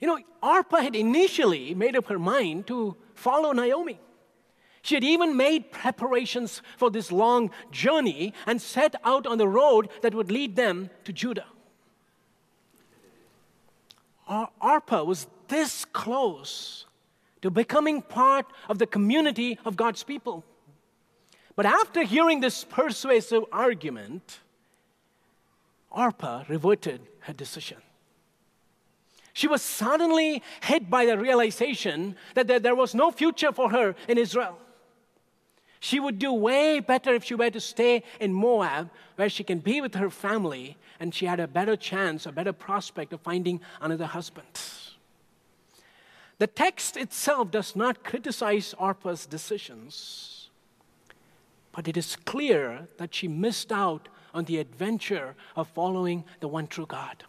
You 0.00 0.06
know, 0.06 0.20
Orpah 0.42 0.80
had 0.80 0.94
initially 0.94 1.74
made 1.74 1.96
up 1.96 2.06
her 2.06 2.18
mind 2.20 2.68
to 2.68 2.96
follow 3.14 3.52
Naomi. 3.52 3.98
She 4.82 4.94
had 4.94 5.04
even 5.04 5.36
made 5.36 5.72
preparations 5.72 6.62
for 6.76 6.88
this 6.88 7.10
long 7.10 7.50
journey 7.72 8.32
and 8.46 8.62
set 8.62 8.94
out 9.02 9.26
on 9.26 9.38
the 9.38 9.48
road 9.48 9.88
that 10.02 10.14
would 10.14 10.30
lead 10.30 10.54
them 10.54 10.88
to 11.04 11.12
Judah. 11.12 11.46
Orpah 14.60 15.02
was 15.02 15.26
this 15.48 15.84
close 15.86 16.86
to 17.42 17.50
becoming 17.50 18.02
part 18.02 18.46
of 18.68 18.78
the 18.78 18.86
community 18.86 19.58
of 19.64 19.76
God's 19.76 20.02
people. 20.02 20.44
But 21.56 21.66
after 21.66 22.02
hearing 22.02 22.40
this 22.40 22.64
persuasive 22.64 23.44
argument, 23.50 24.40
Orpah 25.90 26.44
reverted 26.48 27.00
her 27.20 27.32
decision. 27.32 27.78
She 29.32 29.46
was 29.46 29.62
suddenly 29.62 30.42
hit 30.62 30.90
by 30.90 31.06
the 31.06 31.18
realization 31.18 32.16
that 32.34 32.62
there 32.62 32.74
was 32.74 32.94
no 32.94 33.10
future 33.10 33.52
for 33.52 33.70
her 33.70 33.94
in 34.08 34.18
Israel. 34.18 34.58
She 35.80 36.00
would 36.00 36.18
do 36.18 36.32
way 36.32 36.80
better 36.80 37.14
if 37.14 37.24
she 37.24 37.36
were 37.36 37.50
to 37.50 37.60
stay 37.60 38.02
in 38.18 38.32
Moab, 38.32 38.90
where 39.14 39.28
she 39.28 39.44
can 39.44 39.60
be 39.60 39.80
with 39.80 39.94
her 39.94 40.10
family 40.10 40.76
and 40.98 41.14
she 41.14 41.26
had 41.26 41.38
a 41.38 41.46
better 41.46 41.76
chance, 41.76 42.26
a 42.26 42.32
better 42.32 42.52
prospect 42.52 43.12
of 43.12 43.20
finding 43.20 43.60
another 43.80 44.06
husband. 44.06 44.46
The 46.38 46.46
text 46.46 46.96
itself 46.96 47.50
does 47.50 47.74
not 47.74 48.04
criticize 48.04 48.74
Orpah's 48.78 49.26
decisions, 49.26 50.50
but 51.72 51.88
it 51.88 51.96
is 51.96 52.14
clear 52.14 52.86
that 52.96 53.14
she 53.14 53.26
missed 53.26 53.72
out 53.72 54.08
on 54.32 54.44
the 54.44 54.58
adventure 54.58 55.34
of 55.56 55.68
following 55.68 56.24
the 56.38 56.48
one 56.48 56.68
true 56.68 56.86
God. 56.86 57.24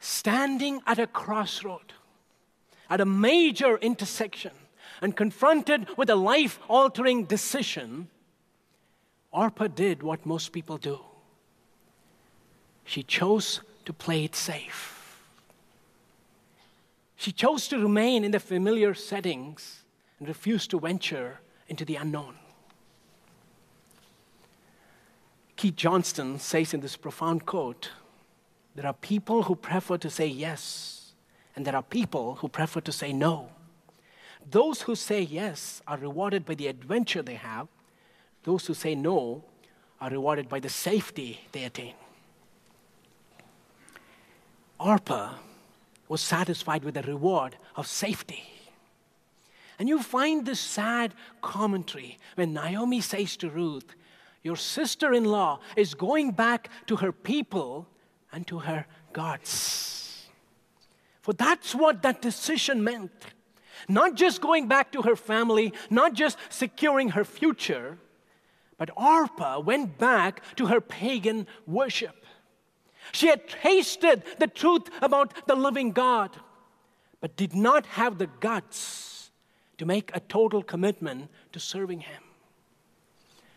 Standing 0.00 0.82
at 0.86 0.98
a 0.98 1.06
crossroad, 1.06 1.94
at 2.90 3.00
a 3.00 3.06
major 3.06 3.78
intersection, 3.78 4.52
and 5.00 5.16
confronted 5.16 5.88
with 5.96 6.10
a 6.10 6.14
life 6.14 6.58
altering 6.68 7.24
decision, 7.24 8.08
Orpah 9.32 9.68
did 9.68 10.02
what 10.02 10.26
most 10.26 10.52
people 10.52 10.76
do. 10.76 11.00
She 12.84 13.02
chose 13.02 13.62
to 13.86 13.94
play 13.94 14.24
it 14.24 14.36
safe. 14.36 14.93
She 17.24 17.32
chose 17.32 17.68
to 17.68 17.78
remain 17.78 18.22
in 18.22 18.32
the 18.32 18.38
familiar 18.38 18.92
settings 18.92 19.84
and 20.18 20.28
refused 20.28 20.70
to 20.72 20.78
venture 20.78 21.40
into 21.68 21.82
the 21.86 21.96
unknown. 21.96 22.34
Keith 25.56 25.74
Johnstone 25.74 26.38
says 26.38 26.74
in 26.74 26.80
this 26.80 26.98
profound 26.98 27.46
quote 27.46 27.92
there 28.74 28.84
are 28.84 28.92
people 28.92 29.44
who 29.44 29.56
prefer 29.56 29.96
to 29.96 30.10
say 30.10 30.26
yes, 30.26 31.14
and 31.56 31.64
there 31.64 31.74
are 31.74 31.82
people 31.82 32.34
who 32.34 32.48
prefer 32.48 32.82
to 32.82 32.92
say 32.92 33.10
no. 33.10 33.48
Those 34.50 34.82
who 34.82 34.94
say 34.94 35.22
yes 35.22 35.80
are 35.86 35.96
rewarded 35.96 36.44
by 36.44 36.56
the 36.56 36.66
adventure 36.66 37.22
they 37.22 37.36
have, 37.36 37.68
those 38.42 38.66
who 38.66 38.74
say 38.74 38.94
no 38.94 39.42
are 39.98 40.10
rewarded 40.10 40.50
by 40.50 40.60
the 40.60 40.68
safety 40.68 41.40
they 41.52 41.64
attain. 41.64 41.94
Orpah 44.78 45.36
was 46.14 46.20
satisfied 46.20 46.84
with 46.84 46.94
the 46.94 47.02
reward 47.02 47.56
of 47.74 47.88
safety. 47.88 48.44
And 49.80 49.88
you 49.88 50.00
find 50.00 50.46
this 50.46 50.60
sad 50.60 51.12
commentary 51.42 52.18
when 52.36 52.54
Naomi 52.54 53.00
says 53.00 53.36
to 53.38 53.50
Ruth, 53.50 53.96
Your 54.44 54.54
sister 54.54 55.12
in 55.12 55.24
law 55.24 55.58
is 55.76 55.94
going 55.94 56.30
back 56.30 56.70
to 56.86 56.94
her 57.02 57.10
people 57.10 57.88
and 58.30 58.46
to 58.46 58.60
her 58.60 58.86
gods. 59.12 60.28
For 61.20 61.32
that's 61.32 61.74
what 61.74 62.02
that 62.02 62.22
decision 62.22 62.84
meant. 62.84 63.10
Not 63.88 64.14
just 64.14 64.40
going 64.40 64.68
back 64.68 64.92
to 64.92 65.02
her 65.02 65.16
family, 65.16 65.72
not 65.90 66.12
just 66.12 66.38
securing 66.48 67.08
her 67.08 67.24
future, 67.24 67.98
but 68.78 68.88
Orpah 68.96 69.58
went 69.58 69.98
back 69.98 70.42
to 70.58 70.66
her 70.66 70.80
pagan 70.80 71.48
worship. 71.66 72.23
She 73.12 73.28
had 73.28 73.48
tasted 73.48 74.22
the 74.38 74.46
truth 74.46 74.88
about 75.02 75.46
the 75.46 75.54
living 75.54 75.92
God, 75.92 76.36
but 77.20 77.36
did 77.36 77.54
not 77.54 77.86
have 77.86 78.18
the 78.18 78.26
guts 78.40 79.30
to 79.78 79.86
make 79.86 80.10
a 80.14 80.20
total 80.20 80.62
commitment 80.62 81.30
to 81.52 81.60
serving 81.60 82.00
Him. 82.00 82.22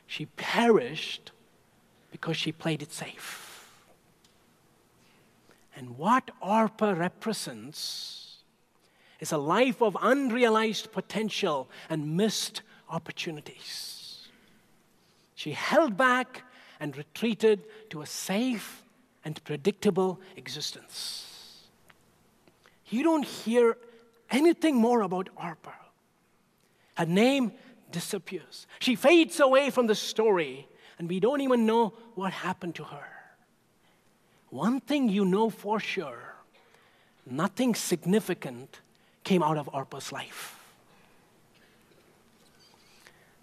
She 0.06 0.26
perished 0.26 1.32
because 2.12 2.38
she 2.38 2.52
played 2.52 2.82
it 2.82 2.92
safe. 2.92 3.48
And 5.76 5.98
what 5.98 6.32
Orpah 6.42 6.94
represents 6.94 8.38
is 9.20 9.32
a 9.32 9.38
life 9.38 9.82
of 9.82 9.98
unrealized 10.02 10.92
potential 10.92 11.70
and 11.90 12.18
missed 12.18 12.62
opportunities. 12.90 14.28
She 15.36 15.52
held 15.52 15.98
back 15.98 16.44
and 16.80 16.98
retreated 16.98 17.64
to 17.90 18.02
a 18.02 18.06
safe 18.06 18.84
and 19.28 19.44
predictable 19.44 20.22
existence. 20.38 21.68
You 22.88 23.04
don't 23.04 23.26
hear 23.26 23.76
anything 24.32 24.78
more 24.78 25.02
about 25.02 25.28
Orpah. 25.36 25.84
Her 26.96 27.06
name 27.06 27.52
disappears. 27.92 28.68
She 28.80 28.96
fades 28.96 29.42
away 29.42 29.70
from 29.70 29.88
the 29.88 29.96
story, 29.96 30.66
and 30.98 31.10
we 31.10 31.20
don't 31.20 31.42
even 31.42 31.66
know 31.66 31.92
what 32.16 32.32
happened 32.32 32.76
to 32.76 32.86
her. 32.86 33.10
One 34.50 34.80
thing 34.80 35.10
you 35.10 35.26
know 35.26 35.50
for 35.50 35.78
sure 35.82 36.36
nothing 37.26 37.76
significant 37.76 38.80
came 39.26 39.44
out 39.44 39.58
of 39.58 39.70
Orpah's 39.74 40.14
life. 40.14 40.58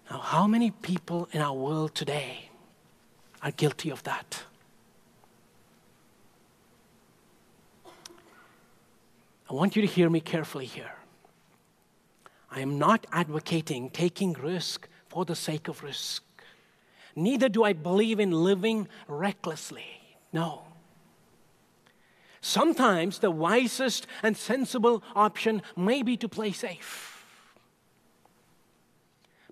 Now, 0.09 0.17
how 0.17 0.47
many 0.47 0.71
people 0.71 1.29
in 1.31 1.41
our 1.41 1.53
world 1.53 1.93
today 1.93 2.49
are 3.43 3.51
guilty 3.51 3.91
of 3.91 4.01
that? 4.01 4.45
I 9.55 9.57
want 9.57 9.77
you 9.77 9.81
to 9.83 9.87
hear 9.87 10.09
me 10.09 10.19
carefully 10.19 10.65
here. 10.65 10.91
I 12.51 12.59
am 12.59 12.77
not 12.77 13.07
advocating 13.13 13.89
taking 13.89 14.33
risk 14.33 14.89
for 15.07 15.23
the 15.23 15.33
sake 15.33 15.69
of 15.69 15.81
risk. 15.81 16.23
Neither 17.15 17.47
do 17.47 17.63
I 17.63 17.71
believe 17.71 18.19
in 18.19 18.31
living 18.31 18.89
recklessly. 19.07 19.85
No. 20.33 20.63
Sometimes 22.41 23.19
the 23.19 23.31
wisest 23.31 24.07
and 24.21 24.35
sensible 24.35 25.01
option 25.15 25.61
may 25.77 26.03
be 26.03 26.17
to 26.17 26.27
play 26.27 26.51
safe. 26.51 27.25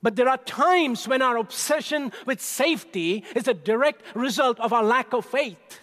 But 0.02 0.18
there 0.18 0.28
are 0.28 0.38
times 0.38 1.08
when 1.08 1.22
our 1.22 1.38
obsession 1.38 2.12
with 2.26 2.42
safety 2.42 3.24
is 3.38 3.48
a 3.48 3.54
direct 3.54 4.04
result 4.16 4.60
of 4.60 4.74
our 4.74 4.84
lack 4.84 5.14
of 5.14 5.26
faith, 5.26 5.80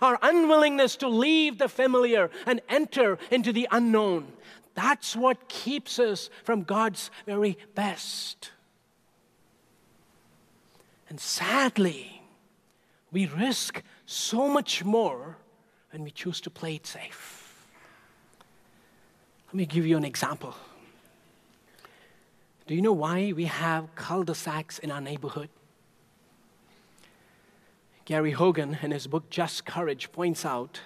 our 0.00 0.18
unwillingness 0.22 0.96
to 0.96 1.08
leave 1.08 1.58
the 1.58 1.68
familiar 1.68 2.30
and 2.46 2.60
enter 2.68 3.18
into 3.30 3.52
the 3.52 3.68
unknown. 3.70 4.32
That's 4.74 5.14
what 5.14 5.48
keeps 5.48 5.98
us 5.98 6.30
from 6.44 6.62
God's 6.62 7.10
very 7.26 7.58
best. 7.74 8.50
And 11.08 11.20
sadly, 11.20 12.22
we 13.10 13.26
risk 13.26 13.82
so 14.06 14.48
much 14.48 14.84
more 14.84 15.36
when 15.90 16.02
we 16.02 16.10
choose 16.10 16.40
to 16.42 16.50
play 16.50 16.76
it 16.76 16.86
safe. 16.86 17.66
Let 19.48 19.54
me 19.54 19.66
give 19.66 19.86
you 19.86 19.98
an 19.98 20.04
example. 20.04 20.54
Do 22.66 22.74
you 22.74 22.80
know 22.80 22.94
why 22.94 23.34
we 23.36 23.44
have 23.44 23.94
cul 23.94 24.22
de 24.22 24.34
sacs 24.34 24.78
in 24.78 24.90
our 24.90 25.02
neighborhood? 25.02 25.50
Gary 28.04 28.32
Haugen, 28.32 28.82
in 28.82 28.90
his 28.90 29.06
book 29.06 29.30
Just 29.30 29.64
Courage, 29.64 30.10
points 30.10 30.44
out 30.44 30.80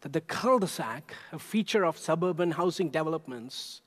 that 0.00 0.14
the 0.14 0.20
cul 0.22 0.58
de 0.58 0.66
sac, 0.66 1.14
a 1.30 1.38
feature 1.38 1.84
of 1.84 1.98
suburban 1.98 2.52
housing 2.52 2.88
developments, 2.88 3.82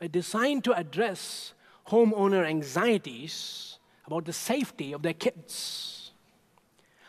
were 0.00 0.08
designed 0.08 0.64
to 0.64 0.72
address 0.72 1.54
homeowner 1.88 2.44
anxieties 2.44 3.78
about 4.06 4.24
the 4.24 4.32
safety 4.32 4.92
of 4.92 5.02
their 5.02 5.12
kids. 5.14 6.12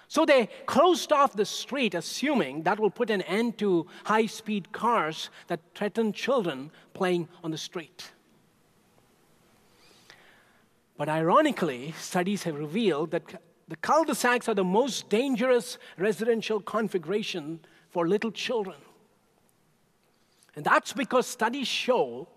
So 0.08 0.26
they 0.26 0.50
closed 0.66 1.12
off 1.12 1.34
the 1.34 1.46
street, 1.46 1.96
assuming 1.96 2.64
that 2.64 2.80
will 2.80 2.92
put 2.92 3.10
an 3.10 3.22
end 3.24 3.58
to 3.60 3.88
high 4.04 4.28
speed 4.28 4.72
cars 4.72 5.30
that 5.48 5.62
threaten 5.74 6.14
children 6.14 6.70
playing 6.94 7.28
on 7.44 7.50
the 7.50 7.58
street. 7.58 8.12
But 10.98 11.10
ironically, 11.10 11.94
studies 11.98 12.44
have 12.44 12.60
revealed 12.60 13.12
that 13.12 13.42
the 13.72 13.78
cul 13.78 14.04
de 14.04 14.14
sacs 14.14 14.50
are 14.50 14.54
the 14.54 14.66
most 14.66 15.08
dangerous 15.08 15.78
residential 15.98 16.60
configuration 16.60 17.58
for 17.90 18.06
little 18.06 18.30
children. 18.30 18.76
And 20.58 20.66
that's 20.66 20.92
because 20.92 21.26
studies 21.26 21.70
show 21.70 22.28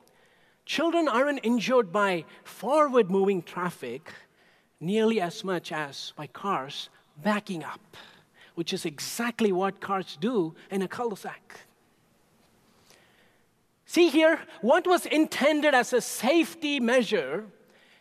children 0.64 1.08
aren't 1.08 1.44
injured 1.44 1.90
by 1.90 2.24
forward 2.44 3.10
moving 3.10 3.42
traffic 3.42 4.12
nearly 4.78 5.20
as 5.20 5.42
much 5.42 5.72
as 5.72 6.12
by 6.16 6.28
cars 6.28 6.88
backing 7.20 7.64
up, 7.64 7.96
which 8.54 8.72
is 8.72 8.84
exactly 8.84 9.50
what 9.50 9.80
cars 9.80 10.16
do 10.20 10.54
in 10.70 10.82
a 10.82 10.86
cul 10.86 11.08
de 11.08 11.16
sac. 11.16 11.62
See 13.86 14.08
here, 14.08 14.38
what 14.60 14.86
was 14.86 15.04
intended 15.04 15.74
as 15.74 15.92
a 15.92 16.00
safety 16.00 16.78
measure 16.78 17.46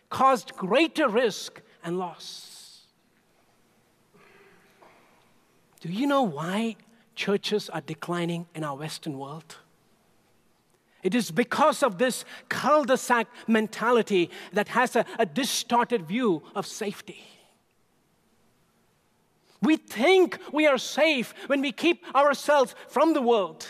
caused 0.08 0.54
greater 0.54 1.08
risk 1.08 1.60
and 1.82 1.98
loss. 1.98 2.53
Do 5.84 5.92
you 5.92 6.06
know 6.06 6.22
why 6.22 6.76
churches 7.14 7.68
are 7.68 7.82
declining 7.82 8.46
in 8.54 8.64
our 8.64 8.74
Western 8.74 9.18
world? 9.18 9.58
It 11.02 11.14
is 11.14 11.30
because 11.30 11.82
of 11.82 11.98
this 11.98 12.24
cul 12.48 12.84
de 12.84 12.96
sac 12.96 13.26
mentality 13.46 14.30
that 14.54 14.68
has 14.68 14.96
a, 14.96 15.04
a, 15.18 15.26
distorted 15.26 16.08
view 16.08 16.42
of 16.54 16.66
safety. 16.66 17.22
We 19.60 19.76
think 19.76 20.38
we 20.54 20.66
are 20.66 20.78
safe 20.78 21.34
when 21.48 21.60
we 21.60 21.70
keep 21.70 22.02
ourselves 22.16 22.74
from 22.88 23.12
the 23.12 23.20
world. 23.20 23.66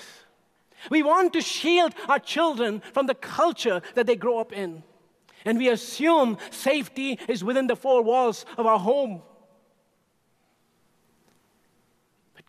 We 0.92 1.03
want 1.03 1.33
to 1.33 1.40
shield 1.40 1.96
our 2.09 2.20
children 2.20 2.81
from 2.92 3.09
the 3.09 3.16
culture 3.16 3.83
that 3.96 4.07
they 4.07 4.14
grow 4.14 4.38
up 4.38 4.53
in. 4.53 4.85
And 5.44 5.59
we 5.59 5.68
assume 5.68 6.38
safety 6.53 7.18
is 7.27 7.42
within 7.42 7.66
the 7.66 7.74
four 7.74 8.03
walls 8.03 8.46
of 8.57 8.66
our 8.66 8.79
home. 8.79 9.22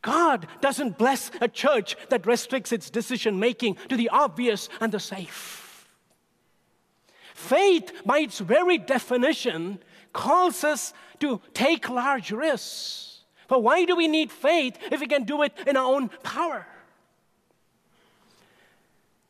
God 0.06 0.48
doesn't 0.62 1.00
bless 1.00 1.32
a 1.42 1.48
church 1.48 1.98
that 2.10 2.28
restricts 2.28 2.72
its 2.72 2.92
decision 2.92 3.40
making 3.40 3.74
to 3.90 3.98
the 3.98 4.10
obvious 4.10 4.70
and 4.80 4.92
the 4.92 5.00
safe. 5.00 5.88
Faith, 7.34 7.92
by 8.06 8.20
its 8.20 8.38
very 8.38 8.78
definition, 8.78 9.80
calls 10.14 10.64
us 10.64 10.94
to 11.22 11.42
take 11.56 11.90
large 11.90 12.30
risks. 12.30 13.22
But 13.48 13.64
why 13.64 13.86
do 13.86 13.96
we 13.96 14.08
need 14.08 14.32
faith 14.32 14.78
if 14.92 15.00
we 15.00 15.08
can 15.08 15.24
do 15.24 15.42
it 15.42 15.54
in 15.66 15.76
our 15.76 15.96
own 15.96 16.10
power? 16.22 16.68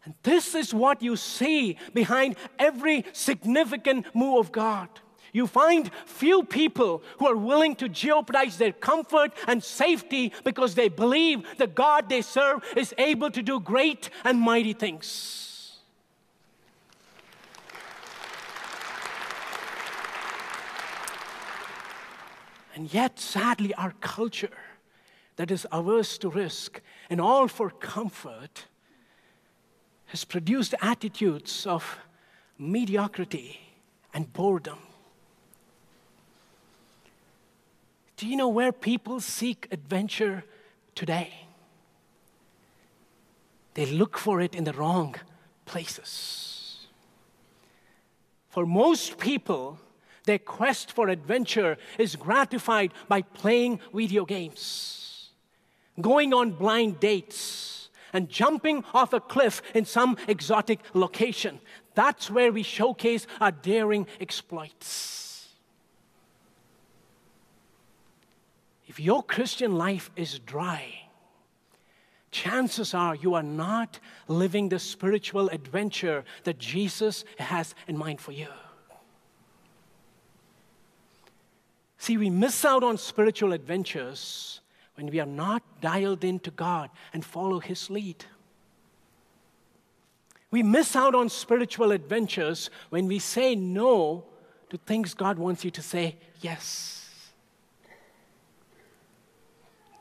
And 0.04 0.14
this 0.24 0.56
is 0.56 0.74
what 0.74 1.02
you 1.02 1.16
see 1.16 1.78
behind 1.94 2.36
every 2.60 3.06
significant 3.14 4.14
move 4.14 4.40
of 4.40 4.52
God 4.52 4.90
you 5.36 5.48
find 5.48 5.92
few 6.06 6.44
people 6.44 7.04
who 7.20 7.28
are 7.28 7.36
willing 7.36 7.76
to 7.76 7.90
jeopardize 7.90 8.58
their 8.58 8.72
comfort 8.72 9.34
and 9.48 9.62
safety 9.62 10.32
because 10.46 10.76
they 10.76 10.88
believe 10.88 11.46
the 11.58 11.68
God 11.68 12.08
they 12.08 12.22
serve 12.22 12.64
is 12.78 12.94
able 12.98 13.30
to 13.32 13.42
do 13.42 13.60
great 13.60 14.10
and 14.24 14.40
mighty 14.40 14.72
things. 14.72 15.82
And 22.74 22.94
yet, 22.94 23.20
sadly, 23.20 23.74
our 23.74 23.94
culture 24.00 24.58
that 25.36 25.52
is 25.52 25.68
averse 25.70 26.18
to 26.20 26.30
risk 26.30 26.80
and 27.10 27.20
all 27.20 27.50
for 27.50 27.70
comfort 27.70 28.68
has 30.06 30.24
produced 30.24 30.76
attitudes 30.82 31.68
of 31.68 31.98
mediocrity 32.58 33.60
and 34.14 34.32
boredom. 34.32 34.80
Do 38.18 38.28
you 38.28 38.38
know 38.38 38.48
where 38.48 38.72
people 38.72 39.20
seek 39.20 39.68
adventure 39.72 40.44
today? 40.94 41.34
They 43.74 43.86
look 43.86 44.18
for 44.18 44.40
it 44.40 44.56
in 44.56 44.64
the 44.64 44.74
wrong 44.74 45.16
places. 45.66 46.88
For 48.50 48.66
most 48.66 49.18
people, 49.18 49.80
their 50.24 50.40
quest 50.40 50.94
for 50.94 51.10
adventure 51.10 51.78
is 52.00 52.16
gratified 52.16 52.94
by 53.10 53.22
playing 53.22 53.82
video 53.94 54.24
games, 54.26 55.32
going 56.00 56.34
on 56.34 56.52
blind 56.52 57.02
dates, 57.02 57.90
and 58.14 58.30
jumping 58.30 58.86
off 58.94 59.12
a 59.12 59.20
cliff 59.20 59.62
in 59.74 59.84
some 59.84 60.16
exotic 60.30 60.80
location. 60.94 61.60
That's 61.96 62.32
where 62.32 62.54
we 62.54 62.64
showcase 62.64 63.28
our 63.42 63.52
daring 63.52 64.08
exploits. 64.22 65.25
If 68.96 69.02
your 69.02 69.24
Christian 69.24 69.78
life 69.78 70.10
is 70.16 70.40
dry, 70.40 70.86
chances 72.32 72.94
are 72.94 73.14
you 73.14 73.34
are 73.34 73.44
not 73.44 74.00
living 74.30 74.70
the 74.70 74.80
spiritual 74.80 75.50
adventure 75.50 76.24
that 76.46 76.60
Jesus 76.60 77.26
has 77.38 77.76
in 77.90 77.98
mind 77.98 78.22
for 78.22 78.32
you. 78.32 78.48
See, 81.98 82.16
we 82.16 82.30
miss 82.30 82.64
out 82.64 82.86
on 82.86 82.98
spiritual 82.98 83.52
adventures 83.52 84.62
when 84.94 85.08
we 85.08 85.20
are 85.20 85.26
not 85.26 85.62
dialed 85.82 86.24
into 86.24 86.50
God 86.52 86.90
and 87.12 87.26
follow 87.26 87.60
His 87.60 87.90
lead. 87.90 88.24
We 90.52 90.64
miss 90.64 90.96
out 90.96 91.16
on 91.16 91.28
spiritual 91.28 91.92
adventures 91.92 92.70
when 92.92 93.08
we 93.08 93.20
say 93.20 93.56
no 93.56 94.24
to 94.70 94.78
things 94.78 95.14
God 95.14 95.38
wants 95.38 95.66
you 95.66 95.72
to 95.72 95.82
say 95.82 96.16
yes. 96.40 97.05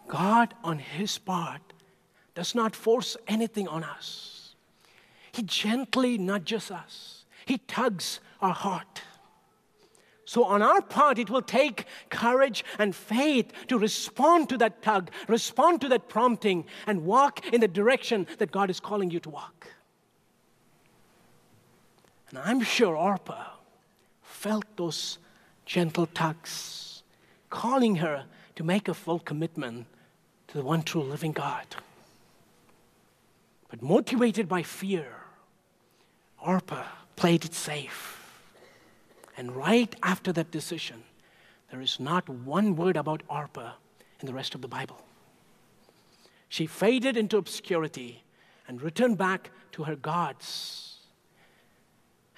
God, 0.09 0.55
on 0.63 0.79
His 0.79 1.19
part, 1.19 1.73
does 2.35 2.55
not 2.55 2.77
force 2.77 3.17
anything 3.27 3.69
on 3.69 3.85
us. 3.85 4.55
He 5.33 5.43
gently 5.43 6.19
nudges 6.19 6.71
us, 6.71 7.25
He 7.47 7.59
tugs 7.59 8.21
our 8.41 8.53
heart. 8.53 9.03
So, 10.27 10.45
on 10.45 10.63
our 10.63 10.81
part, 10.81 11.19
it 11.19 11.29
will 11.29 11.43
take 11.43 11.85
courage 12.09 12.65
and 12.79 12.97
faith 12.97 13.53
to 13.69 13.79
respond 13.79 14.49
to 14.49 14.59
that 14.59 14.83
tug, 14.83 15.11
respond 15.29 15.83
to 15.83 15.89
that 15.91 16.09
prompting, 16.09 16.65
and 16.87 17.05
walk 17.05 17.47
in 17.53 17.61
the 17.61 17.69
direction 17.69 18.27
that 18.39 18.51
God 18.51 18.71
is 18.71 18.81
calling 18.81 19.11
you 19.11 19.21
to 19.21 19.31
walk. 19.31 19.69
And 22.31 22.39
I'm 22.39 22.63
sure 22.63 22.97
Orpah 22.97 23.51
felt 24.23 24.65
those 24.77 25.19
gentle 25.67 26.07
tugs, 26.07 27.03
calling 27.51 27.97
her 27.97 28.25
to 28.57 28.65
make 28.65 28.89
a 28.89 28.95
full 28.95 29.19
commitment 29.19 29.87
to 30.55 30.59
the 30.59 30.65
one 30.65 30.85
true 30.85 31.03
living 31.03 31.33
God. 31.33 31.67
But 33.69 33.83
motivated 33.83 34.49
by 34.49 34.63
fear, 34.63 35.09
Orpah 36.41 36.85
played 37.17 37.45
it 37.45 37.55
safe. 37.55 38.23
And 39.37 39.57
right 39.57 39.93
after 40.01 40.33
that 40.33 40.53
decision, 40.53 41.03
there 41.73 41.81
is 41.81 41.99
not 41.99 42.29
one 42.29 42.77
word 42.77 42.97
about 42.97 43.25
Orpah 43.29 43.73
in 44.21 44.27
the 44.27 44.33
rest 44.33 44.55
of 44.55 44.63
the 44.63 44.69
Bible. 44.69 45.05
She 46.49 46.67
faded 46.67 47.17
into 47.17 47.37
obscurity 47.37 48.23
and 48.69 48.81
returned 48.81 49.19
back 49.19 49.51
to 49.73 49.83
her 49.83 49.97
gods 49.97 50.99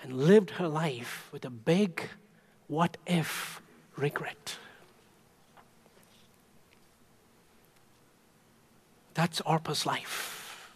and 0.02 0.14
lived 0.14 0.52
her 0.52 0.68
life 0.68 1.28
with 1.32 1.44
a 1.44 1.50
big 1.50 2.00
what 2.66 2.96
if 3.06 3.60
regret. 3.94 4.56
That's 9.16 9.40
Orpah's 9.40 9.86
life. 9.86 10.70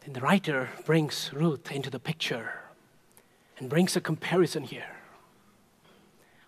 Then 0.00 0.14
the 0.14 0.22
writer 0.22 0.70
brings 0.86 1.30
Ruth 1.34 1.70
into 1.70 1.90
the 1.90 1.98
picture 2.00 2.50
and 3.58 3.68
brings 3.68 3.94
a 3.94 4.00
comparison 4.00 4.62
here. 4.64 4.96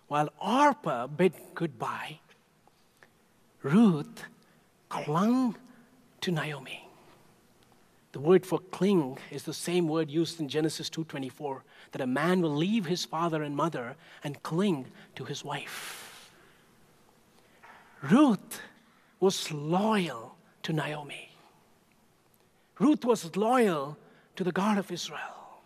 While 0.07 0.29
Orpah 0.43 1.05
bid 1.05 1.33
goodbye, 1.53 2.21
Ruth 3.61 4.23
clung 4.89 5.55
to 6.21 6.31
Naomi. 6.31 6.89
The 8.13 8.19
word 8.19 8.47
for 8.47 8.57
cling 8.57 9.19
is 9.29 9.43
the 9.43 9.53
same 9.53 9.87
word 9.87 10.09
used 10.09 10.39
in 10.39 10.49
Genesis 10.49 10.89
2:24 10.89 11.63
that 11.91 12.01
a 12.01 12.07
man 12.07 12.41
will 12.41 12.55
leave 12.55 12.87
his 12.87 13.05
father 13.05 13.43
and 13.43 13.55
mother 13.55 13.95
and 14.23 14.41
cling 14.41 14.91
to 15.13 15.25
his 15.25 15.43
wife. 15.43 16.31
Ruth 18.01 18.59
was 19.21 19.51
loyal 19.51 20.35
to 20.63 20.73
Naomi. 20.73 21.31
Ruth 22.79 23.05
was 23.05 23.35
loyal 23.37 23.97
to 24.35 24.43
the 24.43 24.51
God 24.51 24.77
of 24.77 24.91
Israel. 24.91 25.61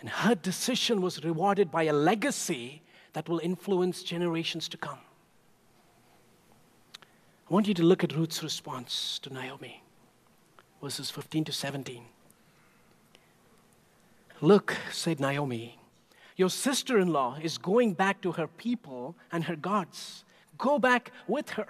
And 0.00 0.08
her 0.10 0.34
decision 0.34 1.00
was 1.00 1.24
rewarded 1.24 1.70
by 1.70 1.84
a 1.84 1.92
legacy 1.92 2.82
that 3.14 3.28
will 3.28 3.38
influence 3.38 4.02
generations 4.02 4.68
to 4.68 4.76
come. 4.76 4.98
I 7.48 7.54
want 7.54 7.68
you 7.68 7.74
to 7.74 7.84
look 7.84 8.02
at 8.02 8.14
Ruth's 8.14 8.42
response 8.42 9.20
to 9.20 9.32
Naomi, 9.32 9.82
verses 10.82 11.10
15 11.10 11.44
to 11.44 11.52
17. 11.52 12.02
Look, 14.40 14.76
said 14.90 15.20
Naomi, 15.20 15.78
your 16.34 16.50
sister 16.50 16.98
in 16.98 17.12
law 17.12 17.38
is 17.40 17.56
going 17.56 17.94
back 17.94 18.20
to 18.22 18.32
her 18.32 18.48
people 18.48 19.14
and 19.30 19.44
her 19.44 19.56
gods. 19.56 20.24
Go 20.58 20.78
back 20.80 21.12
with 21.28 21.50
her. 21.50 21.68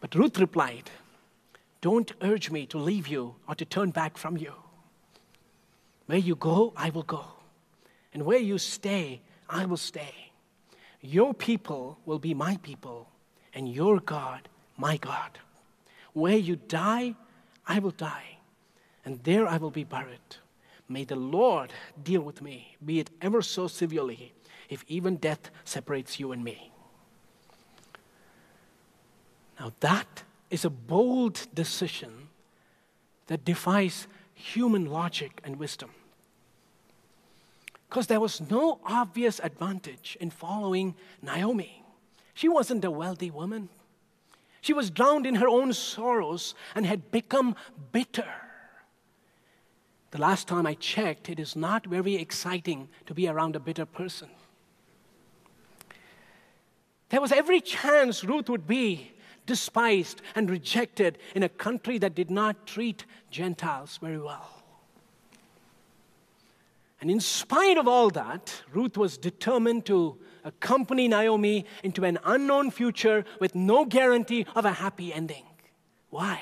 But 0.00 0.14
Ruth 0.14 0.38
replied, 0.38 0.90
Don't 1.80 2.12
urge 2.22 2.50
me 2.50 2.66
to 2.66 2.78
leave 2.78 3.08
you 3.08 3.34
or 3.48 3.54
to 3.54 3.64
turn 3.64 3.90
back 3.90 4.16
from 4.16 4.36
you. 4.36 4.52
Where 6.06 6.18
you 6.18 6.36
go, 6.36 6.72
I 6.76 6.90
will 6.90 7.02
go. 7.02 7.24
And 8.14 8.24
where 8.24 8.38
you 8.38 8.58
stay, 8.58 9.20
I 9.48 9.66
will 9.66 9.76
stay. 9.76 10.32
Your 11.00 11.34
people 11.34 11.98
will 12.06 12.18
be 12.18 12.34
my 12.34 12.56
people, 12.62 13.08
and 13.54 13.72
your 13.72 14.00
God, 14.00 14.48
my 14.76 14.96
God. 14.96 15.38
Where 16.12 16.36
you 16.36 16.56
die, 16.56 17.14
I 17.66 17.78
will 17.78 17.92
die, 17.92 18.38
and 19.04 19.22
there 19.22 19.46
I 19.46 19.58
will 19.58 19.70
be 19.70 19.84
buried. 19.84 20.36
May 20.88 21.04
the 21.04 21.16
Lord 21.16 21.72
deal 22.02 22.22
with 22.22 22.40
me, 22.40 22.76
be 22.84 22.98
it 22.98 23.10
ever 23.20 23.42
so 23.42 23.68
severely, 23.68 24.32
if 24.68 24.84
even 24.88 25.16
death 25.16 25.50
separates 25.64 26.18
you 26.18 26.32
and 26.32 26.42
me. 26.42 26.72
Now, 29.58 29.72
that 29.80 30.22
is 30.50 30.64
a 30.64 30.70
bold 30.70 31.46
decision 31.52 32.28
that 33.26 33.44
defies 33.44 34.06
human 34.34 34.86
logic 34.86 35.40
and 35.44 35.56
wisdom. 35.56 35.90
Because 37.88 38.06
there 38.06 38.20
was 38.20 38.40
no 38.50 38.80
obvious 38.84 39.40
advantage 39.42 40.16
in 40.20 40.30
following 40.30 40.94
Naomi. 41.22 41.82
She 42.34 42.48
wasn't 42.48 42.84
a 42.84 42.90
wealthy 42.90 43.30
woman. 43.30 43.68
She 44.60 44.72
was 44.72 44.90
drowned 44.90 45.26
in 45.26 45.36
her 45.36 45.48
own 45.48 45.72
sorrows 45.72 46.54
and 46.74 46.86
had 46.86 47.10
become 47.10 47.56
bitter. 47.92 48.28
The 50.10 50.18
last 50.18 50.48
time 50.48 50.66
I 50.66 50.74
checked, 50.74 51.28
it 51.28 51.38
is 51.38 51.56
not 51.56 51.86
very 51.86 52.16
exciting 52.16 52.88
to 53.06 53.14
be 53.14 53.28
around 53.28 53.56
a 53.56 53.60
bitter 53.60 53.86
person. 53.86 54.28
There 57.10 57.20
was 57.20 57.32
every 57.32 57.60
chance 57.60 58.22
Ruth 58.24 58.48
would 58.48 58.66
be 58.66 59.12
despised 59.48 60.22
and 60.36 60.48
rejected 60.48 61.18
in 61.34 61.42
a 61.42 61.48
country 61.48 61.98
that 61.98 62.14
did 62.14 62.30
not 62.30 62.68
treat 62.68 63.04
Gentiles 63.32 63.98
very 64.00 64.18
well. 64.18 64.62
And 67.00 67.10
in 67.10 67.18
spite 67.20 67.78
of 67.78 67.88
all 67.88 68.10
that, 68.10 68.62
Ruth 68.72 68.96
was 68.96 69.18
determined 69.18 69.86
to 69.86 70.16
accompany 70.44 71.08
Naomi 71.08 71.64
into 71.82 72.04
an 72.04 72.18
unknown 72.24 72.70
future 72.70 73.24
with 73.40 73.54
no 73.54 73.84
guarantee 73.84 74.46
of 74.54 74.64
a 74.64 74.72
happy 74.72 75.12
ending. 75.12 75.44
Why? 76.10 76.40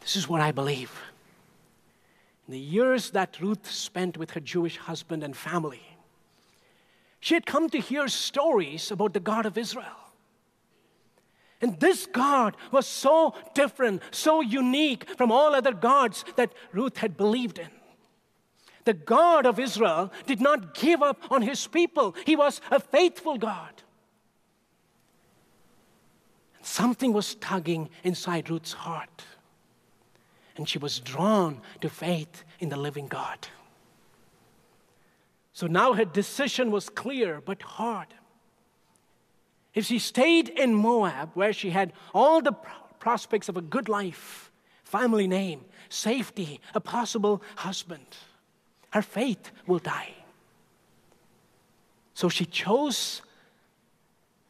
This 0.00 0.16
is 0.16 0.28
what 0.28 0.40
I 0.40 0.52
believe. 0.52 0.92
In 2.48 2.52
the 2.52 2.58
years 2.58 3.10
that 3.10 3.40
Ruth 3.40 3.70
spent 3.70 4.16
with 4.16 4.32
her 4.32 4.40
Jewish 4.40 4.76
husband 4.76 5.22
and 5.22 5.36
family, 5.36 5.82
she 7.20 7.34
had 7.34 7.46
come 7.46 7.70
to 7.70 7.78
hear 7.78 8.08
stories 8.08 8.90
about 8.90 9.12
the 9.14 9.20
God 9.20 9.46
of 9.46 9.56
Israel. 9.56 10.01
And 11.62 11.78
this 11.80 12.06
God 12.06 12.56
was 12.70 12.86
so 12.86 13.34
different, 13.54 14.02
so 14.10 14.40
unique 14.40 15.08
from 15.16 15.32
all 15.32 15.54
other 15.54 15.72
gods 15.72 16.24
that 16.36 16.52
Ruth 16.72 16.98
had 16.98 17.16
believed 17.16 17.58
in. 17.58 17.68
The 18.84 18.94
God 18.94 19.46
of 19.46 19.60
Israel 19.60 20.12
did 20.26 20.40
not 20.40 20.74
give 20.74 21.02
up 21.02 21.30
on 21.30 21.40
his 21.42 21.66
people, 21.68 22.14
he 22.26 22.36
was 22.36 22.60
a 22.70 22.80
faithful 22.80 23.38
God. 23.38 23.82
And 26.56 26.66
something 26.66 27.12
was 27.12 27.36
tugging 27.36 27.88
inside 28.02 28.50
Ruth's 28.50 28.72
heart 28.72 29.24
and 30.56 30.68
she 30.68 30.78
was 30.78 31.00
drawn 31.00 31.60
to 31.80 31.88
faith 31.88 32.44
in 32.60 32.68
the 32.68 32.76
living 32.76 33.08
God. 33.08 33.48
So 35.52 35.66
now 35.66 35.94
her 35.94 36.04
decision 36.04 36.70
was 36.70 36.88
clear 36.88 37.40
but 37.40 37.62
hard. 37.62 38.08
If 39.74 39.86
she 39.86 39.98
stayed 39.98 40.48
in 40.48 40.74
Moab, 40.74 41.30
where 41.34 41.52
she 41.52 41.70
had 41.70 41.92
all 42.14 42.42
the 42.42 42.52
prospects 42.98 43.48
of 43.48 43.56
a 43.56 43.62
good 43.62 43.88
life, 43.88 44.50
family 44.84 45.26
name, 45.26 45.64
safety, 45.88 46.60
a 46.74 46.80
possible 46.80 47.42
husband, 47.56 48.06
her 48.90 49.02
faith 49.02 49.50
will 49.66 49.78
die. 49.78 50.14
So 52.14 52.28
she 52.28 52.44
chose 52.44 53.22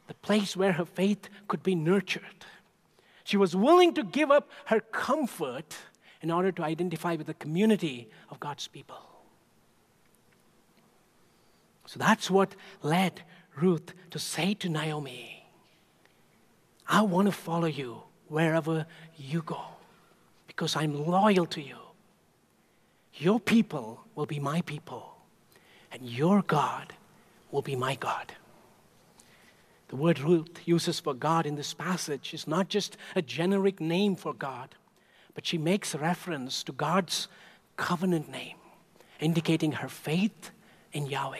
the 0.08 0.14
place 0.14 0.56
where 0.56 0.72
her 0.72 0.84
faith 0.84 1.28
could 1.46 1.62
be 1.62 1.74
nurtured. 1.74 2.44
She 3.24 3.36
was 3.36 3.54
willing 3.54 3.94
to 3.94 4.02
give 4.02 4.30
up 4.30 4.50
her 4.66 4.80
comfort 4.80 5.76
in 6.20 6.30
order 6.30 6.50
to 6.52 6.62
identify 6.62 7.14
with 7.14 7.28
the 7.28 7.34
community 7.34 8.08
of 8.30 8.40
God's 8.40 8.66
people. 8.66 8.98
So 11.86 11.98
that's 11.98 12.30
what 12.30 12.54
led 12.82 13.22
Ruth 13.56 13.92
to 14.10 14.18
say 14.18 14.54
to 14.54 14.68
Naomi, 14.68 15.46
I 16.88 17.02
want 17.02 17.26
to 17.26 17.32
follow 17.32 17.66
you 17.66 18.02
wherever 18.28 18.86
you 19.16 19.42
go 19.42 19.60
because 20.46 20.76
I'm 20.76 21.06
loyal 21.06 21.46
to 21.46 21.60
you. 21.60 21.76
Your 23.14 23.40
people 23.40 24.00
will 24.14 24.26
be 24.26 24.38
my 24.38 24.62
people, 24.62 25.16
and 25.90 26.02
your 26.02 26.42
God 26.42 26.92
will 27.50 27.62
be 27.62 27.76
my 27.76 27.94
God. 27.94 28.32
The 29.88 29.96
word 29.96 30.20
Ruth 30.20 30.60
uses 30.66 30.98
for 31.00 31.12
God 31.12 31.44
in 31.46 31.56
this 31.56 31.74
passage 31.74 32.32
is 32.32 32.46
not 32.46 32.68
just 32.68 32.96
a 33.14 33.20
generic 33.20 33.80
name 33.80 34.16
for 34.16 34.32
God, 34.32 34.74
but 35.34 35.46
she 35.46 35.58
makes 35.58 35.94
reference 35.94 36.62
to 36.64 36.72
God's 36.72 37.28
covenant 37.76 38.30
name, 38.30 38.56
indicating 39.20 39.72
her 39.72 39.88
faith 39.88 40.50
in 40.92 41.06
Yahweh. 41.06 41.38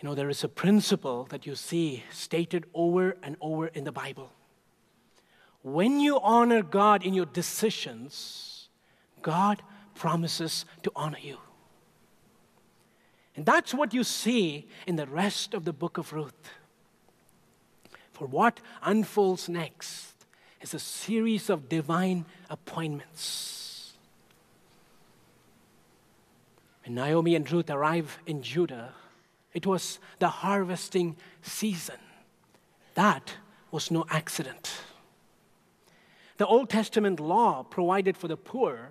You 0.00 0.08
know, 0.08 0.14
there 0.14 0.28
is 0.28 0.44
a 0.44 0.48
principle 0.48 1.24
that 1.30 1.46
you 1.46 1.54
see 1.54 2.04
stated 2.10 2.66
over 2.74 3.16
and 3.22 3.36
over 3.40 3.68
in 3.68 3.84
the 3.84 3.92
Bible. 3.92 4.30
When 5.62 6.00
you 6.00 6.20
honor 6.20 6.62
God 6.62 7.04
in 7.04 7.14
your 7.14 7.26
decisions, 7.26 8.68
God 9.22 9.62
promises 9.94 10.64
to 10.82 10.92
honor 10.94 11.18
you. 11.20 11.38
And 13.34 13.44
that's 13.44 13.74
what 13.74 13.92
you 13.92 14.04
see 14.04 14.66
in 14.86 14.96
the 14.96 15.06
rest 15.06 15.54
of 15.54 15.64
the 15.64 15.72
book 15.72 15.98
of 15.98 16.12
Ruth. 16.12 16.50
For 18.12 18.26
what 18.26 18.60
unfolds 18.82 19.48
next 19.48 20.14
is 20.60 20.72
a 20.72 20.78
series 20.78 21.50
of 21.50 21.68
divine 21.68 22.24
appointments. 22.48 23.94
When 26.84 26.94
Naomi 26.94 27.34
and 27.34 27.50
Ruth 27.50 27.68
arrive 27.68 28.18
in 28.26 28.42
Judah, 28.42 28.94
it 29.56 29.64
was 29.66 29.98
the 30.18 30.28
harvesting 30.28 31.16
season. 31.40 31.96
That 32.92 33.32
was 33.70 33.90
no 33.90 34.04
accident. 34.10 34.70
The 36.36 36.46
Old 36.46 36.68
Testament 36.68 37.18
law 37.18 37.62
provided 37.62 38.18
for 38.18 38.28
the 38.28 38.36
poor 38.36 38.90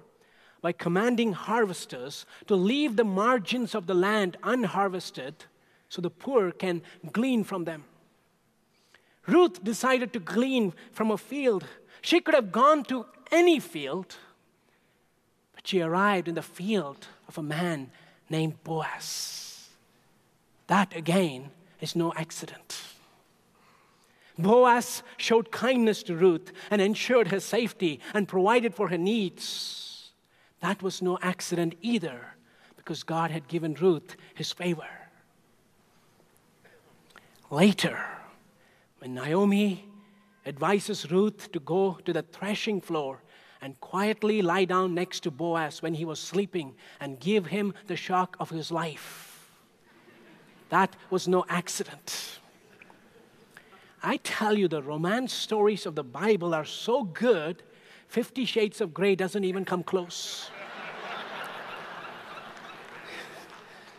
by 0.63 0.71
commanding 0.71 1.33
harvesters 1.33 2.25
to 2.47 2.55
leave 2.55 2.95
the 2.95 3.03
margins 3.03 3.75
of 3.75 3.85
the 3.85 3.93
land 3.93 4.37
unharvested 4.41 5.45
so 5.87 6.01
the 6.01 6.09
poor 6.09 6.49
can 6.49 6.81
glean 7.11 7.43
from 7.43 7.65
them. 7.65 7.83
Ruth 9.27 9.63
decided 9.63 10.13
to 10.13 10.19
glean 10.19 10.73
from 10.91 11.11
a 11.11 11.17
field. 11.19 11.63
She 12.01 12.19
could 12.21 12.33
have 12.33 12.51
gone 12.51 12.83
to 12.85 13.05
any 13.31 13.59
field, 13.59 14.15
but 15.53 15.67
she 15.67 15.79
arrived 15.79 16.27
in 16.27 16.33
the 16.33 16.41
field 16.41 17.05
of 17.27 17.37
a 17.37 17.43
man 17.43 17.91
named 18.31 18.63
Boaz. 18.63 19.44
That 20.67 20.95
again 20.95 21.51
is 21.79 21.95
no 21.95 22.13
accident. 22.15 22.81
Boaz 24.37 25.03
showed 25.17 25.51
kindness 25.51 26.03
to 26.03 26.15
Ruth 26.15 26.51
and 26.69 26.81
ensured 26.81 27.29
her 27.29 27.39
safety 27.39 27.99
and 28.13 28.27
provided 28.27 28.75
for 28.75 28.89
her 28.89 28.97
needs. 28.97 30.11
That 30.59 30.81
was 30.81 31.01
no 31.01 31.17
accident 31.21 31.75
either, 31.81 32.35
because 32.75 33.03
God 33.03 33.31
had 33.31 33.47
given 33.47 33.75
Ruth 33.75 34.17
his 34.33 34.51
favor. 34.51 34.87
Later, 37.49 38.03
when 38.99 39.13
Naomi 39.13 39.85
advises 40.45 41.11
Ruth 41.11 41.51
to 41.51 41.59
go 41.59 41.99
to 42.03 42.11
the 42.11 42.23
threshing 42.23 42.81
floor 42.81 43.21
and 43.61 43.79
quietly 43.79 44.41
lie 44.41 44.65
down 44.65 44.93
next 44.93 45.21
to 45.21 45.31
Boaz 45.31 45.81
when 45.81 45.93
he 45.93 46.05
was 46.05 46.19
sleeping 46.19 46.75
and 46.99 47.19
give 47.19 47.47
him 47.47 47.73
the 47.87 47.95
shock 47.95 48.35
of 48.39 48.49
his 48.49 48.71
life. 48.71 49.34
That 50.69 50.95
was 51.09 51.27
no 51.27 51.45
accident. 51.47 52.39
I 54.01 54.17
tell 54.17 54.57
you, 54.57 54.67
the 54.67 54.83
romance 54.83 55.33
stories 55.33 55.85
of 55.85 55.95
the 55.95 56.03
Bible 56.03 56.53
are 56.53 56.65
so 56.65 57.03
good 57.03 57.63
Fifty 58.07 58.45
Shades 58.45 58.81
of 58.81 58.93
Grey 58.93 59.15
doesn't 59.15 59.43
even 59.43 59.65
come 59.65 59.83
close. 59.83 60.49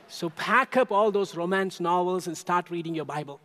so 0.08 0.30
pack 0.30 0.76
up 0.76 0.90
all 0.90 1.10
those 1.10 1.34
romance 1.34 1.80
novels 1.80 2.26
and 2.26 2.38
start 2.38 2.70
reading 2.70 2.94
your 2.94 3.04
Bible. 3.04 3.40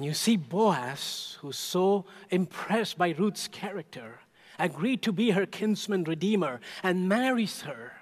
And 0.00 0.06
you 0.06 0.14
see 0.14 0.38
Boaz, 0.38 1.36
who's 1.42 1.58
so 1.58 2.06
impressed 2.30 2.96
by 2.96 3.10
Ruth's 3.10 3.48
character, 3.48 4.20
agreed 4.58 5.02
to 5.02 5.12
be 5.12 5.32
her 5.32 5.44
kinsman 5.44 6.04
redeemer 6.04 6.62
and 6.82 7.06
marries 7.06 7.60
her. 7.60 7.92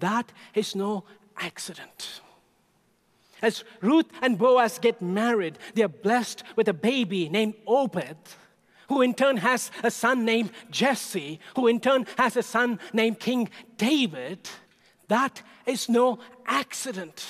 That 0.00 0.32
is 0.52 0.74
no 0.74 1.04
accident. 1.36 2.22
As 3.40 3.62
Ruth 3.80 4.06
and 4.20 4.36
Boaz 4.36 4.80
get 4.80 5.00
married, 5.00 5.60
they 5.76 5.84
are 5.84 5.88
blessed 5.88 6.42
with 6.56 6.66
a 6.66 6.74
baby 6.74 7.28
named 7.28 7.54
Obed, 7.68 8.16
who 8.88 9.00
in 9.00 9.14
turn 9.14 9.36
has 9.36 9.70
a 9.84 9.92
son 9.92 10.24
named 10.24 10.50
Jesse, 10.72 11.38
who 11.54 11.68
in 11.68 11.78
turn 11.78 12.08
has 12.16 12.36
a 12.36 12.42
son 12.42 12.80
named 12.92 13.20
King 13.20 13.48
David. 13.76 14.50
That 15.06 15.40
is 15.66 15.88
no 15.88 16.18
accident. 16.46 17.24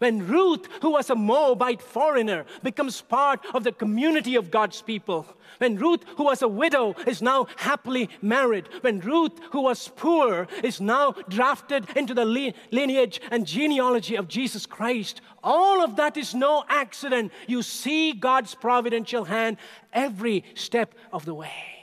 When 0.00 0.26
Ruth, 0.26 0.66
who 0.80 0.92
was 0.92 1.10
a 1.10 1.14
Moabite 1.14 1.82
foreigner, 1.82 2.46
becomes 2.62 3.02
part 3.02 3.44
of 3.52 3.64
the 3.64 3.72
community 3.72 4.34
of 4.34 4.50
God's 4.50 4.80
people, 4.80 5.26
when 5.58 5.76
Ruth, 5.76 6.04
who 6.16 6.24
was 6.24 6.40
a 6.40 6.48
widow, 6.48 6.94
is 7.06 7.20
now 7.20 7.48
happily 7.56 8.08
married, 8.22 8.66
when 8.80 9.00
Ruth, 9.00 9.38
who 9.52 9.60
was 9.60 9.88
poor, 9.94 10.48
is 10.64 10.80
now 10.80 11.12
drafted 11.28 11.86
into 11.94 12.14
the 12.14 12.24
lineage 12.24 13.20
and 13.30 13.46
genealogy 13.46 14.16
of 14.16 14.26
Jesus 14.26 14.64
Christ, 14.64 15.20
all 15.44 15.84
of 15.84 15.96
that 15.96 16.16
is 16.16 16.34
no 16.34 16.64
accident. 16.68 17.30
You 17.46 17.62
see 17.62 18.14
God's 18.14 18.54
providential 18.54 19.24
hand 19.24 19.58
every 19.92 20.44
step 20.54 20.94
of 21.12 21.26
the 21.26 21.34
way. 21.34 21.79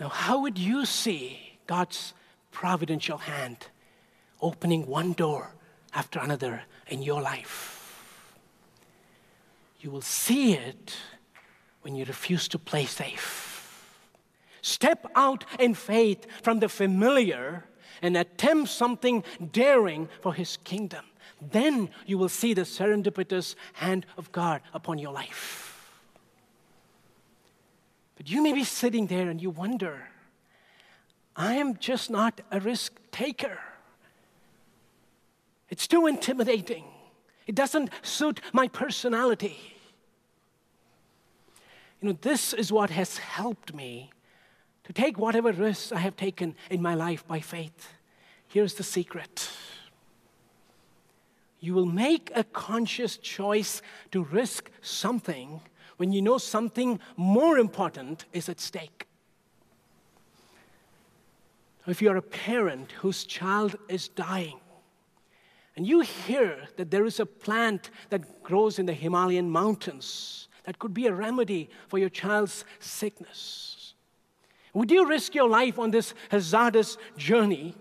Now, 0.00 0.08
how 0.08 0.40
would 0.40 0.58
you 0.58 0.86
see 0.86 1.58
God's 1.66 2.14
providential 2.50 3.18
hand 3.18 3.66
opening 4.40 4.86
one 4.86 5.12
door 5.12 5.52
after 5.92 6.18
another 6.18 6.62
in 6.88 7.02
your 7.02 7.20
life? 7.20 7.76
You 9.80 9.90
will 9.90 10.00
see 10.00 10.54
it 10.54 10.96
when 11.82 11.94
you 11.94 12.06
refuse 12.06 12.48
to 12.48 12.58
play 12.58 12.86
safe. 12.86 13.46
Step 14.62 15.06
out 15.14 15.44
in 15.58 15.74
faith 15.74 16.26
from 16.42 16.60
the 16.60 16.68
familiar 16.68 17.64
and 18.00 18.16
attempt 18.16 18.70
something 18.70 19.22
daring 19.52 20.08
for 20.22 20.32
His 20.32 20.56
kingdom. 20.64 21.04
Then 21.40 21.90
you 22.06 22.16
will 22.16 22.28
see 22.28 22.54
the 22.54 22.62
serendipitous 22.62 23.54
hand 23.74 24.06
of 24.16 24.32
God 24.32 24.62
upon 24.72 24.98
your 24.98 25.12
life. 25.12 25.69
But 28.20 28.28
you 28.28 28.42
may 28.42 28.52
be 28.52 28.64
sitting 28.64 29.06
there 29.06 29.30
and 29.30 29.40
you 29.40 29.48
wonder, 29.48 30.06
I 31.34 31.54
am 31.54 31.78
just 31.78 32.10
not 32.10 32.42
a 32.50 32.60
risk 32.60 32.92
taker. 33.10 33.58
It's 35.70 35.86
too 35.86 36.06
intimidating. 36.06 36.84
It 37.46 37.54
doesn't 37.54 37.88
suit 38.02 38.42
my 38.52 38.68
personality. 38.68 39.58
You 42.02 42.08
know, 42.08 42.18
this 42.20 42.52
is 42.52 42.70
what 42.70 42.90
has 42.90 43.16
helped 43.16 43.74
me 43.74 44.10
to 44.84 44.92
take 44.92 45.16
whatever 45.16 45.50
risks 45.50 45.90
I 45.90 46.00
have 46.00 46.18
taken 46.18 46.56
in 46.68 46.82
my 46.82 46.92
life 46.92 47.26
by 47.26 47.40
faith. 47.40 47.88
Here's 48.48 48.74
the 48.74 48.84
secret 48.84 49.48
you 51.58 51.72
will 51.72 51.86
make 51.86 52.30
a 52.34 52.44
conscious 52.44 53.16
choice 53.16 53.80
to 54.12 54.22
risk 54.22 54.70
something 54.82 55.62
when 56.00 56.14
you 56.14 56.22
know 56.22 56.38
something 56.38 56.98
more 57.18 57.58
important 57.58 58.24
is 58.32 58.48
at 58.48 58.58
stake. 58.58 59.06
If 61.86 62.00
you're 62.00 62.16
a 62.16 62.22
parent 62.22 62.92
whose 62.92 63.24
child 63.24 63.76
is 63.86 64.08
dying, 64.08 64.60
and 65.76 65.86
you 65.86 66.00
hear 66.00 66.68
that 66.78 66.90
there 66.90 67.04
is 67.04 67.20
a 67.20 67.26
plant 67.26 67.90
that 68.08 68.42
grows 68.42 68.78
in 68.78 68.86
the 68.86 68.94
Himalayan 68.94 69.50
mountains 69.50 70.48
that 70.64 70.78
could 70.78 70.94
be 70.94 71.06
a 71.06 71.12
remedy 71.12 71.68
for 71.88 71.98
your 71.98 72.08
child's 72.08 72.64
sickness, 72.78 73.92
would 74.72 74.90
you 74.90 75.06
risk 75.06 75.34
your 75.34 75.50
life 75.50 75.78
on 75.78 75.90
this 75.90 76.14
hazardous 76.30 76.96
journey, 77.18 77.74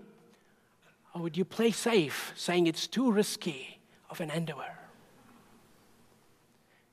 or 1.16 1.22
would 1.22 1.38
you 1.38 1.46
play 1.46 1.72
safe, 1.72 2.34
saying 2.36 2.68
it's 2.68 2.86
too 2.86 3.14
risky 3.14 3.80
of 4.10 4.20
an 4.20 4.30
endeavor? 4.30 4.79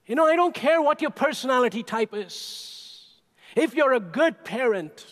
You 0.06 0.14
know, 0.14 0.26
I 0.26 0.36
don't 0.36 0.54
care 0.54 0.80
what 0.80 1.02
your 1.02 1.10
personality 1.10 1.82
type 1.82 2.14
is. 2.14 3.06
If 3.56 3.74
you're 3.74 3.94
a 3.94 4.00
good 4.00 4.44
parent, 4.44 5.04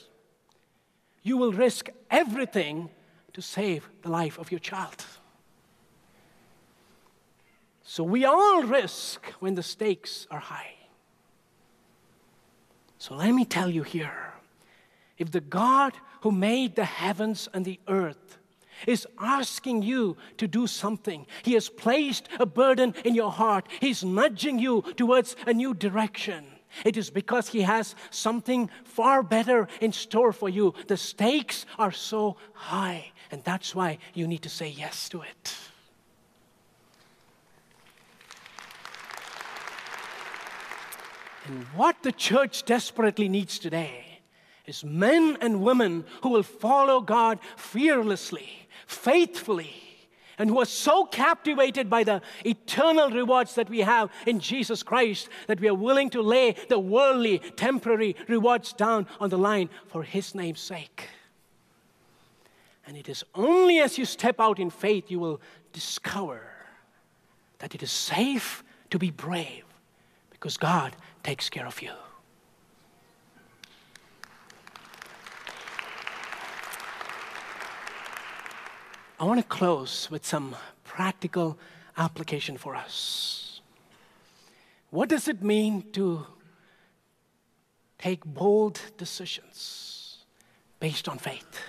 you 1.22 1.36
will 1.36 1.52
risk 1.52 1.88
everything 2.10 2.90
to 3.32 3.42
save 3.42 3.88
the 4.02 4.10
life 4.10 4.38
of 4.38 4.52
your 4.52 4.60
child. 4.60 5.04
So 7.82 8.04
we 8.04 8.24
all 8.24 8.62
risk 8.62 9.26
when 9.40 9.54
the 9.54 9.62
stakes 9.62 10.26
are 10.30 10.40
high. 10.40 10.74
So 12.98 13.14
let 13.14 13.32
me 13.32 13.44
tell 13.44 13.68
you 13.68 13.82
here 13.82 14.32
if 15.18 15.30
the 15.30 15.40
God 15.40 15.92
who 16.22 16.32
made 16.32 16.76
the 16.76 16.84
heavens 16.84 17.48
and 17.52 17.64
the 17.64 17.78
earth 17.86 18.38
is 18.86 19.06
asking 19.18 19.82
you 19.82 20.16
to 20.38 20.46
do 20.46 20.66
something. 20.66 21.26
He 21.42 21.54
has 21.54 21.68
placed 21.68 22.28
a 22.38 22.46
burden 22.46 22.94
in 23.04 23.14
your 23.14 23.30
heart. 23.30 23.68
He's 23.80 24.04
nudging 24.04 24.58
you 24.58 24.82
towards 24.96 25.36
a 25.46 25.52
new 25.52 25.74
direction. 25.74 26.46
It 26.84 26.96
is 26.96 27.10
because 27.10 27.48
He 27.48 27.62
has 27.62 27.94
something 28.10 28.68
far 28.84 29.22
better 29.22 29.68
in 29.80 29.92
store 29.92 30.32
for 30.32 30.48
you. 30.48 30.74
The 30.88 30.96
stakes 30.96 31.66
are 31.78 31.92
so 31.92 32.36
high, 32.52 33.12
and 33.30 33.44
that's 33.44 33.74
why 33.74 33.98
you 34.12 34.26
need 34.26 34.42
to 34.42 34.48
say 34.48 34.68
yes 34.68 35.08
to 35.10 35.22
it. 35.22 35.54
And 41.46 41.64
what 41.76 42.02
the 42.02 42.12
church 42.12 42.64
desperately 42.64 43.28
needs 43.28 43.58
today 43.58 44.03
is 44.66 44.84
men 44.84 45.36
and 45.40 45.62
women 45.62 46.04
who 46.22 46.30
will 46.30 46.42
follow 46.42 47.00
God 47.00 47.38
fearlessly 47.56 48.64
faithfully 48.86 49.72
and 50.36 50.50
who 50.50 50.60
are 50.60 50.66
so 50.66 51.04
captivated 51.04 51.88
by 51.88 52.02
the 52.02 52.20
eternal 52.44 53.10
rewards 53.10 53.54
that 53.54 53.70
we 53.70 53.80
have 53.80 54.10
in 54.26 54.40
Jesus 54.40 54.82
Christ 54.82 55.28
that 55.46 55.60
we 55.60 55.68
are 55.68 55.74
willing 55.74 56.10
to 56.10 56.22
lay 56.22 56.56
the 56.68 56.78
worldly, 56.78 57.38
temporary 57.38 58.16
rewards 58.26 58.72
down 58.72 59.06
on 59.20 59.30
the 59.30 59.38
line 59.38 59.68
for 59.86 60.02
His 60.02 60.34
name's 60.34 60.60
sake. 60.60 61.08
And 62.86 62.96
it 62.96 63.08
is 63.08 63.24
only 63.34 63.78
as 63.78 63.96
you 63.96 64.04
step 64.04 64.40
out 64.40 64.58
in 64.58 64.70
faith 64.70 65.10
you 65.10 65.20
will 65.20 65.40
discover 65.72 66.42
that 67.60 67.74
it 67.74 67.82
is 67.82 67.92
safe 67.92 68.64
to 68.90 68.98
be 68.98 69.10
brave 69.10 69.64
because 70.30 70.56
God 70.56 70.96
takes 71.22 71.48
care 71.48 71.66
of 71.66 71.80
you. 71.80 71.92
I 79.18 79.24
want 79.24 79.40
to 79.40 79.46
close 79.46 80.10
with 80.10 80.26
some 80.26 80.56
practical 80.82 81.56
application 81.96 82.56
for 82.56 82.74
us. 82.74 83.60
What 84.90 85.08
does 85.08 85.28
it 85.28 85.42
mean 85.42 85.84
to 85.92 86.26
take 87.98 88.24
bold 88.24 88.80
decisions 88.98 90.18
based 90.80 91.08
on 91.08 91.18
faith? 91.18 91.60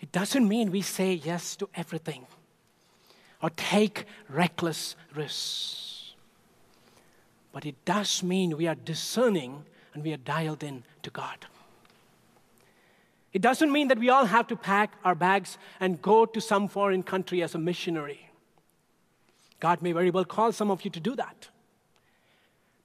It 0.00 0.12
doesn't 0.12 0.46
mean 0.46 0.70
we 0.70 0.82
say 0.82 1.14
yes 1.14 1.56
to 1.56 1.68
everything 1.74 2.26
or 3.42 3.50
take 3.50 4.04
reckless 4.28 4.94
risks. 5.14 6.14
But 7.52 7.64
it 7.64 7.82
does 7.86 8.22
mean 8.22 8.56
we 8.56 8.66
are 8.66 8.74
discerning 8.74 9.64
and 9.94 10.04
we 10.04 10.12
are 10.12 10.18
dialed 10.18 10.62
in 10.62 10.84
to 11.02 11.10
God. 11.10 11.46
It 13.36 13.42
doesn't 13.42 13.70
mean 13.70 13.88
that 13.88 13.98
we 13.98 14.08
all 14.08 14.24
have 14.24 14.46
to 14.46 14.56
pack 14.56 14.94
our 15.04 15.14
bags 15.14 15.58
and 15.78 16.00
go 16.00 16.24
to 16.24 16.40
some 16.40 16.68
foreign 16.68 17.02
country 17.02 17.42
as 17.42 17.54
a 17.54 17.58
missionary. 17.58 18.30
God 19.60 19.82
may 19.82 19.92
very 19.92 20.10
well 20.10 20.24
call 20.24 20.52
some 20.52 20.70
of 20.70 20.86
you 20.86 20.90
to 20.92 21.00
do 21.00 21.14
that. 21.16 21.50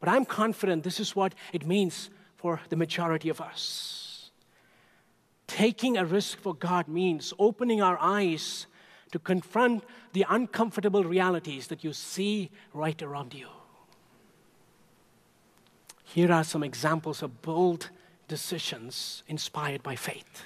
But 0.02 0.10
I'm 0.10 0.26
confident 0.26 0.84
this 0.84 1.00
is 1.00 1.16
what 1.16 1.36
it 1.54 1.66
means 1.66 2.10
for 2.36 2.60
the 2.68 2.76
majority 2.76 3.30
of 3.30 3.40
us. 3.40 4.32
Taking 5.48 5.96
a 5.96 6.04
risk 6.04 6.38
for 6.38 6.54
God 6.54 6.90
means 6.90 7.34
opening 7.40 7.82
our 7.82 7.98
eyes 8.02 8.68
to 9.14 9.20
confront 9.20 9.86
the 10.12 10.26
uncomfortable 10.28 11.06
realities 11.06 11.68
that 11.68 11.86
you 11.86 11.94
see 11.94 12.50
right 12.74 13.02
around 13.02 13.34
you. 13.34 13.48
Here 16.04 16.30
are 16.30 16.44
some 16.44 16.62
examples 16.62 17.24
of 17.24 17.42
bold 17.42 17.90
decisions 18.32 19.24
inspired 19.28 19.84
by 19.84 19.94
faith. 19.94 20.44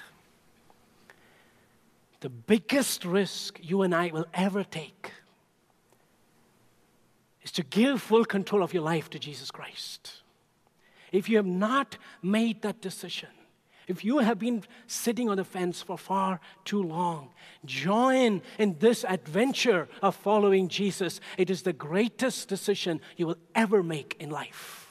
The 2.18 2.28
biggest 2.28 3.04
risk 3.04 3.60
you 3.62 3.82
and 3.82 3.94
I 3.94 4.10
will 4.12 4.26
ever 4.34 4.64
take 4.64 5.12
is 7.44 7.52
to 7.52 7.62
give 7.62 8.02
full 8.02 8.24
control 8.24 8.64
of 8.64 8.74
your 8.74 8.82
life 8.82 9.08
to 9.10 9.20
Jesus 9.20 9.52
Christ. 9.52 10.22
If 11.12 11.28
you 11.28 11.36
have 11.36 11.46
not 11.46 11.96
made 12.22 12.62
that 12.62 12.80
decision, 12.80 13.28
if 13.86 14.04
you 14.04 14.18
have 14.18 14.40
been 14.40 14.64
sitting 14.88 15.28
on 15.28 15.36
the 15.36 15.44
fence 15.44 15.80
for 15.80 15.96
far 15.96 16.40
too 16.64 16.82
long, 16.82 17.30
join 17.64 18.42
in 18.58 18.76
this 18.80 19.04
adventure 19.04 19.86
of 20.02 20.16
following 20.16 20.66
Jesus. 20.66 21.20
It 21.38 21.50
is 21.50 21.62
the 21.62 21.72
greatest 21.72 22.48
decision 22.48 23.00
you 23.16 23.28
will 23.28 23.38
ever 23.54 23.84
make 23.84 24.16
in 24.18 24.30
life. 24.30 24.85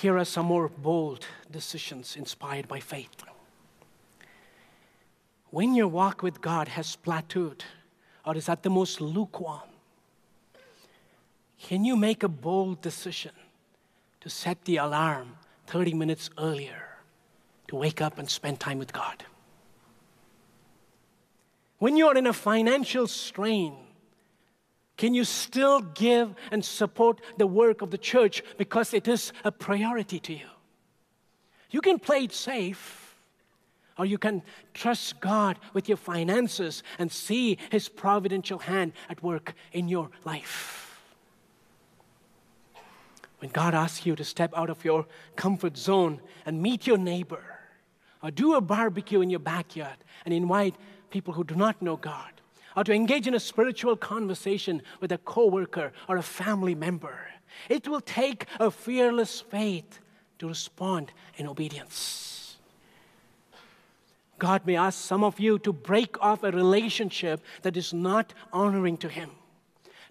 Here 0.00 0.16
are 0.16 0.24
some 0.24 0.46
more 0.46 0.68
bold 0.68 1.26
decisions 1.50 2.14
inspired 2.14 2.68
by 2.68 2.78
faith. 2.78 3.10
When 5.50 5.74
your 5.74 5.88
walk 5.88 6.22
with 6.22 6.40
God 6.40 6.68
has 6.68 6.96
plateaued 6.96 7.62
or 8.24 8.36
is 8.36 8.48
at 8.48 8.62
the 8.62 8.70
most 8.70 9.00
lukewarm, 9.00 9.68
can 11.60 11.84
you 11.84 11.96
make 11.96 12.22
a 12.22 12.28
bold 12.28 12.80
decision 12.80 13.32
to 14.20 14.30
set 14.30 14.64
the 14.66 14.76
alarm 14.76 15.36
30 15.66 15.94
minutes 15.94 16.30
earlier 16.38 16.98
to 17.66 17.74
wake 17.74 18.00
up 18.00 18.18
and 18.18 18.30
spend 18.30 18.60
time 18.60 18.78
with 18.78 18.92
God? 18.92 19.24
When 21.78 21.96
you're 21.96 22.16
in 22.16 22.28
a 22.28 22.32
financial 22.32 23.08
strain, 23.08 23.74
can 24.98 25.14
you 25.14 25.24
still 25.24 25.80
give 25.80 26.34
and 26.50 26.62
support 26.62 27.20
the 27.38 27.46
work 27.46 27.80
of 27.80 27.90
the 27.90 27.96
church 27.96 28.42
because 28.58 28.92
it 28.92 29.08
is 29.08 29.32
a 29.44 29.52
priority 29.52 30.18
to 30.18 30.34
you? 30.34 30.48
You 31.70 31.80
can 31.80 31.98
play 32.00 32.24
it 32.24 32.32
safe, 32.32 33.16
or 33.96 34.04
you 34.06 34.18
can 34.18 34.42
trust 34.74 35.20
God 35.20 35.58
with 35.72 35.88
your 35.88 35.96
finances 35.96 36.82
and 36.98 37.12
see 37.12 37.58
His 37.70 37.88
providential 37.88 38.58
hand 38.58 38.92
at 39.08 39.22
work 39.22 39.54
in 39.72 39.88
your 39.88 40.10
life. 40.24 41.00
When 43.38 43.52
God 43.52 43.74
asks 43.74 44.04
you 44.04 44.16
to 44.16 44.24
step 44.24 44.52
out 44.56 44.68
of 44.68 44.84
your 44.84 45.06
comfort 45.36 45.76
zone 45.76 46.20
and 46.44 46.60
meet 46.60 46.88
your 46.88 46.98
neighbor, 46.98 47.44
or 48.20 48.32
do 48.32 48.54
a 48.54 48.60
barbecue 48.60 49.20
in 49.20 49.30
your 49.30 49.38
backyard 49.38 49.96
and 50.24 50.34
invite 50.34 50.74
people 51.10 51.34
who 51.34 51.44
do 51.44 51.54
not 51.54 51.80
know 51.80 51.96
God, 51.96 52.37
or 52.78 52.84
to 52.84 52.92
engage 52.92 53.26
in 53.26 53.34
a 53.34 53.40
spiritual 53.40 53.96
conversation 53.96 54.80
with 55.00 55.10
a 55.10 55.18
coworker 55.18 55.90
or 56.08 56.16
a 56.16 56.22
family 56.22 56.76
member, 56.76 57.26
it 57.68 57.88
will 57.88 58.00
take 58.00 58.46
a 58.60 58.70
fearless 58.70 59.40
faith 59.40 59.98
to 60.38 60.46
respond 60.46 61.10
in 61.38 61.48
obedience. 61.48 62.56
God 64.38 64.64
may 64.64 64.76
ask 64.76 64.96
some 64.96 65.24
of 65.24 65.40
you 65.40 65.58
to 65.58 65.72
break 65.72 66.22
off 66.22 66.44
a 66.44 66.52
relationship 66.52 67.40
that 67.62 67.76
is 67.76 67.92
not 67.92 68.32
honoring 68.52 68.96
to 68.98 69.08
Him. 69.08 69.30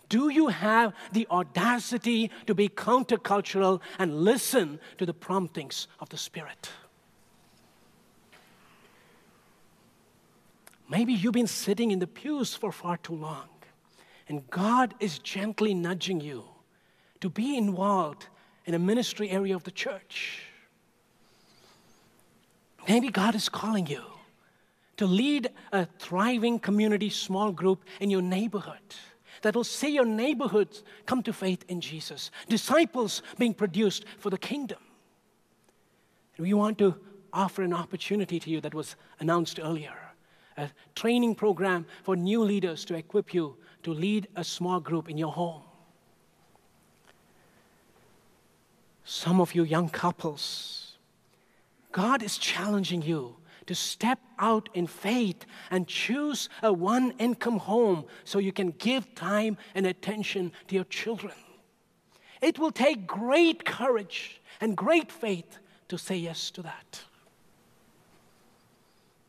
Do 0.09 0.28
you 0.28 0.49
have 0.49 0.91
the 1.13 1.26
audacity 1.32 2.30
to 2.47 2.53
be 2.53 2.68
countercultural 2.68 3.80
and 3.97 4.26
listen 4.26 4.82
to 4.97 5.05
the 5.05 5.13
promptings 5.13 5.88
of 6.01 6.09
the 6.09 6.18
Spirit? 6.18 6.70
Maybe 10.89 11.13
you've 11.13 11.33
been 11.33 11.47
sitting 11.47 11.91
in 11.91 11.99
the 11.99 12.07
pews 12.07 12.55
for 12.55 12.71
far 12.71 12.97
too 12.97 13.15
long, 13.15 13.49
and 14.29 14.49
God 14.49 14.93
is 14.99 15.19
gently 15.19 15.73
nudging 15.73 16.21
you 16.21 16.45
to 17.19 17.29
be 17.29 17.57
involved 17.57 18.27
in 18.65 18.73
a 18.73 18.79
ministry 18.79 19.29
area 19.29 19.55
of 19.55 19.63
the 19.63 19.71
church. 19.71 20.43
Maybe 22.88 23.09
God 23.09 23.35
is 23.35 23.49
calling 23.49 23.88
you 23.88 24.03
to 24.95 25.05
lead 25.05 25.49
a 25.71 25.85
thriving 25.99 26.57
community 26.57 27.09
small 27.09 27.51
group 27.51 27.83
in 27.99 28.09
your 28.09 28.21
neighborhood 28.21 28.95
that 29.41 29.55
will 29.55 29.63
see 29.63 29.89
your 29.89 30.05
neighborhoods 30.05 30.83
come 31.05 31.21
to 31.23 31.33
faith 31.33 31.63
in 31.67 31.81
Jesus, 31.81 32.31
disciples 32.47 33.21
being 33.38 33.53
produced 33.53 34.05
for 34.17 34.29
the 34.29 34.38
kingdom. 34.38 34.79
And 36.38 36.45
we 36.45 36.53
want 36.53 36.77
to 36.79 36.95
offer 37.33 37.61
an 37.61 37.73
opportunity 37.73 38.39
to 38.39 38.49
you 38.49 38.61
that 38.61 38.73
was 38.73 38.95
announced 39.19 39.59
earlier 39.61 40.07
a 40.58 40.70
training 40.95 41.36
program 41.36 41.86
for 42.03 42.16
new 42.16 42.43
leaders 42.43 42.84
to 42.86 42.95
equip 42.95 43.34
you 43.34 43.55
to 43.84 43.93
lead 43.93 44.28
a 44.36 44.43
small 44.43 44.80
group 44.80 45.10
in 45.10 45.18
your 45.18 45.32
home. 45.32 45.62
Some 49.03 49.39
of 49.39 49.55
you 49.55 49.64
young 49.64 49.88
couples, 49.88 50.97
God 51.91 52.22
is 52.22 52.38
challenging 52.38 53.01
you 53.01 53.38
to 53.68 53.76
step 53.76 54.20
out 54.39 54.70
in 54.74 54.88
faith 54.88 55.45
and 55.72 55.88
choose 55.88 56.49
a 56.64 56.74
one 56.74 57.12
income 57.20 57.60
home 57.60 58.05
so 58.24 58.39
you 58.39 58.51
can 58.51 58.72
give 58.72 59.14
time 59.16 59.58
and 59.76 59.86
attention 59.86 60.51
to 60.68 60.76
your 60.76 60.84
children. 60.86 61.34
It 62.41 62.60
will 62.60 62.72
take 62.72 63.08
great 63.08 63.66
courage 63.66 64.41
and 64.60 64.76
great 64.76 65.12
faith 65.12 65.60
to 65.89 65.97
say 65.97 66.18
yes 66.18 66.51
to 66.51 66.62
that. 66.64 67.01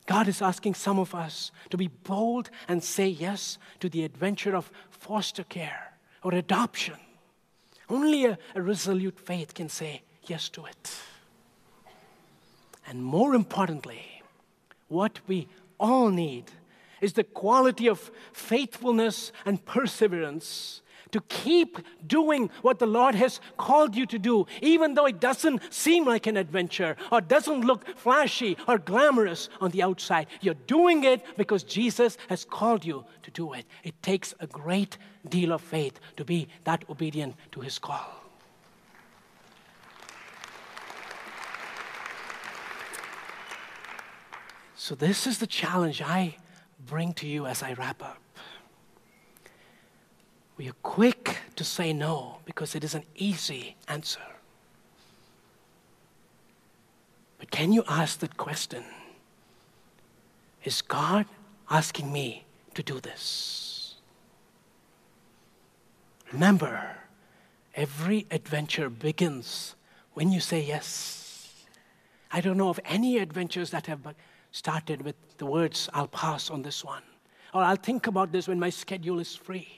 God 0.08 0.26
is 0.26 0.40
asking 0.40 0.72
some 0.72 0.98
of 0.98 1.14
us 1.14 1.52
to 1.68 1.76
be 1.76 1.88
bold 1.88 2.48
and 2.66 2.82
say 2.82 3.06
yes 3.06 3.58
to 3.80 3.90
the 3.90 4.04
adventure 4.04 4.56
of 4.56 4.72
foster 4.88 5.44
care 5.44 5.92
or 6.22 6.32
adoption. 6.32 6.96
Only 7.90 8.24
a, 8.24 8.38
a 8.54 8.62
resolute 8.62 9.20
faith 9.20 9.52
can 9.52 9.68
say 9.68 10.00
yes 10.26 10.48
to 10.48 10.64
it. 10.64 10.96
And 12.86 13.04
more 13.04 13.34
importantly, 13.34 14.22
what 14.88 15.20
we 15.26 15.46
all 15.78 16.08
need 16.08 16.44
is 17.02 17.12
the 17.12 17.24
quality 17.24 17.86
of 17.86 18.10
faithfulness 18.32 19.30
and 19.44 19.62
perseverance 19.66 20.80
to 21.12 21.20
keep 21.22 21.78
doing 22.06 22.50
what 22.62 22.78
the 22.78 22.86
Lord 22.86 23.14
has 23.14 23.40
called 23.56 23.94
you 23.94 24.06
to 24.06 24.18
do, 24.18 24.46
even 24.62 24.94
though 24.94 25.06
it 25.06 25.20
doesn't 25.20 25.72
seem 25.72 26.04
like 26.04 26.26
an 26.26 26.36
adventure 26.36 26.96
or 27.10 27.20
doesn't 27.20 27.62
look 27.62 27.86
flashy 27.96 28.56
or 28.66 28.78
glamorous 28.78 29.48
on 29.60 29.70
the 29.70 29.82
outside. 29.82 30.26
You're 30.40 30.54
doing 30.66 31.04
it 31.04 31.24
because 31.36 31.62
Jesus 31.62 32.16
has 32.28 32.44
called 32.44 32.84
you 32.84 33.04
to 33.22 33.30
do 33.30 33.52
it. 33.52 33.66
It 33.84 34.00
takes 34.02 34.34
a 34.40 34.46
great 34.46 34.98
deal 35.28 35.52
of 35.52 35.60
faith 35.60 36.00
to 36.16 36.24
be 36.24 36.48
that 36.64 36.84
obedient 36.88 37.34
to 37.52 37.60
his 37.60 37.78
call. 37.78 38.18
So, 44.76 44.94
this 44.94 45.26
is 45.26 45.38
the 45.38 45.46
challenge 45.46 46.00
I 46.00 46.36
bring 46.86 47.12
to 47.14 47.26
you 47.26 47.46
as 47.46 47.62
I 47.62 47.74
wrap 47.74 48.02
up. 48.02 48.27
We 50.58 50.68
are 50.68 50.76
quick 50.82 51.38
to 51.54 51.62
say 51.62 51.92
no 51.92 52.38
because 52.44 52.74
it 52.74 52.82
is 52.82 52.94
an 52.94 53.04
easy 53.14 53.76
answer. 53.86 54.20
But 57.38 57.52
can 57.52 57.72
you 57.72 57.84
ask 57.88 58.18
that 58.18 58.36
question? 58.36 58.84
Is 60.64 60.82
God 60.82 61.26
asking 61.70 62.12
me 62.12 62.44
to 62.74 62.82
do 62.82 62.98
this? 62.98 63.94
Remember, 66.32 66.96
every 67.76 68.26
adventure 68.32 68.90
begins 68.90 69.76
when 70.14 70.32
you 70.32 70.40
say 70.40 70.60
yes. 70.60 71.54
I 72.32 72.40
don't 72.40 72.56
know 72.56 72.68
of 72.68 72.80
any 72.84 73.18
adventures 73.18 73.70
that 73.70 73.86
have 73.86 74.00
started 74.50 75.02
with 75.02 75.14
the 75.38 75.46
words, 75.46 75.88
I'll 75.94 76.08
pass 76.08 76.50
on 76.50 76.62
this 76.62 76.84
one. 76.84 77.04
Or 77.54 77.62
I'll 77.62 77.76
think 77.76 78.08
about 78.08 78.32
this 78.32 78.48
when 78.48 78.58
my 78.58 78.70
schedule 78.70 79.20
is 79.20 79.36
free. 79.36 79.77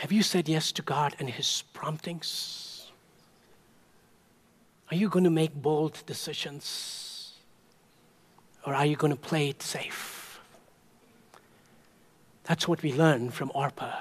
Have 0.00 0.12
you 0.12 0.22
said 0.22 0.48
yes 0.48 0.72
to 0.72 0.82
God 0.82 1.14
and 1.18 1.28
His 1.28 1.62
promptings? 1.74 2.90
Are 4.90 4.96
you 4.96 5.10
going 5.10 5.24
to 5.24 5.30
make 5.30 5.54
bold 5.54 6.02
decisions? 6.06 7.34
Or 8.64 8.74
are 8.74 8.86
you 8.86 8.96
going 8.96 9.12
to 9.12 9.28
play 9.28 9.50
it 9.50 9.62
safe? 9.62 10.40
That's 12.44 12.66
what 12.66 12.82
we 12.82 12.94
learn 12.94 13.28
from 13.30 13.52
Orpah 13.54 14.00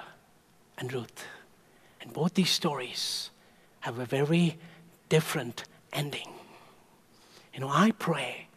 and 0.77 0.93
Ruth. 0.93 1.25
And 1.99 2.13
both 2.13 2.33
these 2.33 2.49
stories 2.49 3.29
have 3.81 3.99
a 3.99 4.05
very 4.05 4.57
different 5.09 5.65
ending. 5.91 6.29
You 7.53 7.59
know, 7.59 7.69
I 7.69 7.91
pray 7.91 8.47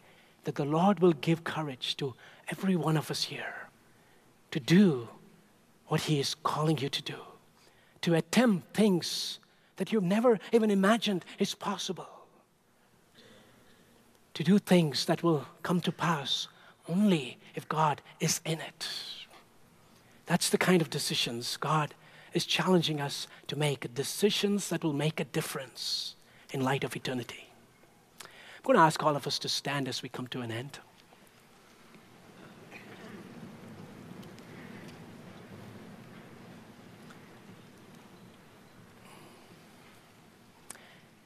that 0.45 0.55
the 0.55 0.63
Lord 0.63 1.01
will 1.01 1.11
give 1.11 1.43
courage 1.43 1.97
to 1.97 2.13
every 2.47 2.77
one 2.77 2.95
of 2.95 3.11
us 3.11 3.23
here 3.23 3.67
to 4.51 4.61
do 4.61 5.09
what 5.87 6.03
He 6.03 6.21
is 6.21 6.35
calling 6.35 6.77
you 6.77 6.87
to 6.87 7.01
do, 7.01 7.17
to 8.03 8.13
attempt 8.13 8.75
things 8.75 9.39
that 9.77 9.91
you've 9.91 10.03
never 10.03 10.39
even 10.51 10.69
imagined 10.69 11.25
is 11.39 11.55
possible, 11.55 12.07
to 14.33 14.43
do 14.43 14.59
things 14.59 15.05
that 15.05 15.23
will 15.23 15.45
come 15.63 15.81
to 15.81 15.91
pass 15.91 16.47
only 16.87 17.37
if 17.55 17.67
God 17.67 18.01
is 18.19 18.39
in 18.45 18.59
it. 18.59 18.87
That's 20.25 20.49
the 20.49 20.57
kind 20.57 20.81
of 20.81 20.89
decisions 20.89 21.57
God 21.57 21.93
is 22.33 22.45
challenging 22.45 22.99
us 23.01 23.27
to 23.47 23.55
make 23.55 23.93
decisions 23.93 24.69
that 24.69 24.83
will 24.83 24.93
make 24.93 25.19
a 25.19 25.25
difference 25.25 26.15
in 26.51 26.61
light 26.61 26.83
of 26.83 26.95
eternity. 26.95 27.49
I'm 28.21 28.63
going 28.63 28.77
to 28.77 28.83
ask 28.83 29.03
all 29.03 29.15
of 29.15 29.27
us 29.27 29.39
to 29.39 29.49
stand 29.49 29.87
as 29.87 30.01
we 30.01 30.09
come 30.09 30.27
to 30.27 30.41
an 30.41 30.51
end. 30.51 30.79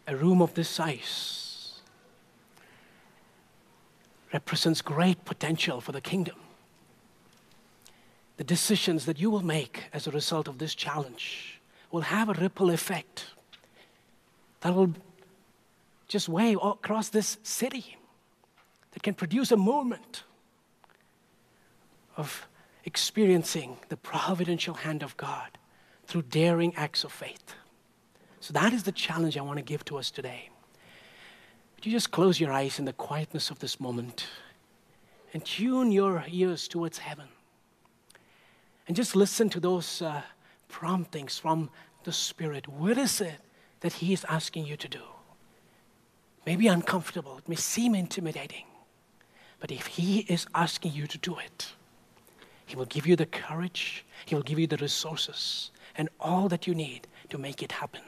A 0.07 0.15
room 0.15 0.41
of 0.41 0.53
this 0.53 0.69
size 0.69 1.81
represents 4.33 4.81
great 4.81 5.25
potential 5.25 5.81
for 5.81 5.91
the 5.91 6.01
kingdom 6.01 6.35
the 8.37 8.43
decisions 8.43 9.05
that 9.05 9.19
you 9.19 9.29
will 9.29 9.43
make 9.43 9.85
as 9.91 10.07
a 10.07 10.11
result 10.11 10.47
of 10.47 10.59
this 10.59 10.75
challenge 10.75 11.59
will 11.91 12.01
have 12.01 12.29
a 12.29 12.33
ripple 12.33 12.69
effect 12.69 13.25
that 14.61 14.73
will 14.73 14.93
just 16.07 16.29
wave 16.29 16.57
across 16.63 17.09
this 17.09 17.37
city, 17.43 17.97
that 18.91 19.03
can 19.03 19.13
produce 19.13 19.51
a 19.51 19.57
movement 19.57 20.23
of 22.15 22.47
experiencing 22.85 23.77
the 23.89 23.97
providential 23.97 24.75
hand 24.75 25.03
of 25.03 25.17
God 25.17 25.57
through 26.05 26.21
daring 26.23 26.73
acts 26.75 27.03
of 27.03 27.11
faith. 27.11 27.55
So, 28.47 28.53
that 28.53 28.71
is 28.71 28.83
the 28.83 28.93
challenge 28.93 29.37
I 29.37 29.41
want 29.41 29.57
to 29.57 29.63
give 29.63 29.83
to 29.85 29.97
us 29.97 30.09
today. 30.09 30.49
Would 31.75 31.85
you 31.85 31.91
just 31.91 32.11
close 32.11 32.39
your 32.39 32.53
eyes 32.53 32.79
in 32.79 32.85
the 32.85 32.93
quietness 32.93 33.51
of 33.51 33.59
this 33.59 33.77
moment 33.77 34.25
and 35.33 35.43
tune 35.43 35.91
your 35.91 36.23
ears 36.29 36.67
towards 36.67 36.99
heaven? 36.99 37.27
and 38.87 38.95
just 38.95 39.15
listen 39.15 39.49
to 39.49 39.59
those 39.59 40.01
uh, 40.01 40.21
promptings 40.69 41.37
from 41.37 41.69
the 42.03 42.11
Spirit. 42.11 42.67
What 42.67 42.97
is 42.97 43.21
it 43.21 43.39
that 43.81 43.93
He 43.93 44.13
is 44.13 44.25
asking 44.29 44.65
you 44.65 44.77
to 44.77 44.87
do? 44.87 45.01
Maybe 46.45 46.67
uncomfortable, 46.67 47.37
it 47.37 47.49
may 47.49 47.55
seem 47.55 47.93
intimidating, 47.93 48.63
but 49.59 49.71
if 49.71 49.87
He 49.87 50.19
is 50.19 50.47
asking 50.55 50.93
you 50.93 51.05
to 51.07 51.17
do 51.17 51.37
it, 51.37 51.73
He 52.65 52.75
will 52.75 52.85
give 52.85 53.05
you 53.05 53.17
the 53.17 53.25
courage, 53.25 54.05
He 54.25 54.35
will 54.35 54.43
give 54.43 54.57
you 54.57 54.67
the 54.67 54.77
resources, 54.77 55.71
and 55.95 56.07
all 56.19 56.47
that 56.47 56.65
you 56.65 56.73
need 56.73 57.07
to 57.29 57.37
make 57.37 57.61
it 57.61 57.73
happen. 57.73 58.01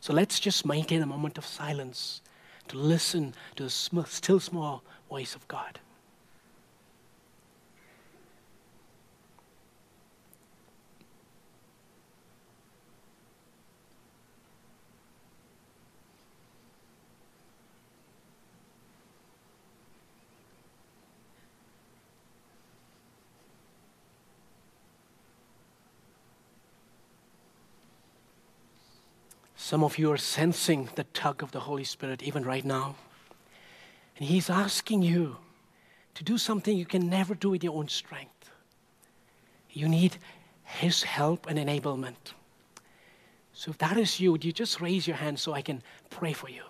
So 0.00 0.14
let's 0.14 0.40
just 0.40 0.64
maintain 0.64 1.02
a 1.02 1.06
moment 1.06 1.36
of 1.36 1.46
silence 1.46 2.22
to 2.68 2.78
listen 2.78 3.34
to 3.56 3.64
the 3.64 3.70
still 3.70 4.40
small 4.40 4.82
voice 5.08 5.34
of 5.34 5.46
God. 5.46 5.78
Some 29.70 29.84
of 29.84 29.98
you 29.98 30.10
are 30.10 30.16
sensing 30.16 30.88
the 30.96 31.04
tug 31.04 31.44
of 31.44 31.52
the 31.52 31.60
Holy 31.60 31.84
Spirit 31.84 32.24
even 32.24 32.42
right 32.42 32.64
now. 32.64 32.96
And 34.16 34.26
He's 34.26 34.50
asking 34.50 35.02
you 35.02 35.36
to 36.16 36.24
do 36.24 36.38
something 36.38 36.76
you 36.76 36.84
can 36.84 37.08
never 37.08 37.36
do 37.36 37.50
with 37.50 37.62
your 37.62 37.76
own 37.76 37.86
strength. 37.86 38.50
You 39.70 39.88
need 39.88 40.16
His 40.64 41.04
help 41.04 41.46
and 41.46 41.56
enablement. 41.56 42.34
So 43.52 43.70
if 43.70 43.78
that 43.78 43.96
is 43.96 44.18
you, 44.18 44.32
would 44.32 44.44
you 44.44 44.50
just 44.50 44.80
raise 44.80 45.06
your 45.06 45.18
hand 45.18 45.38
so 45.38 45.52
I 45.52 45.62
can 45.62 45.84
pray 46.10 46.32
for 46.32 46.50
you? 46.50 46.64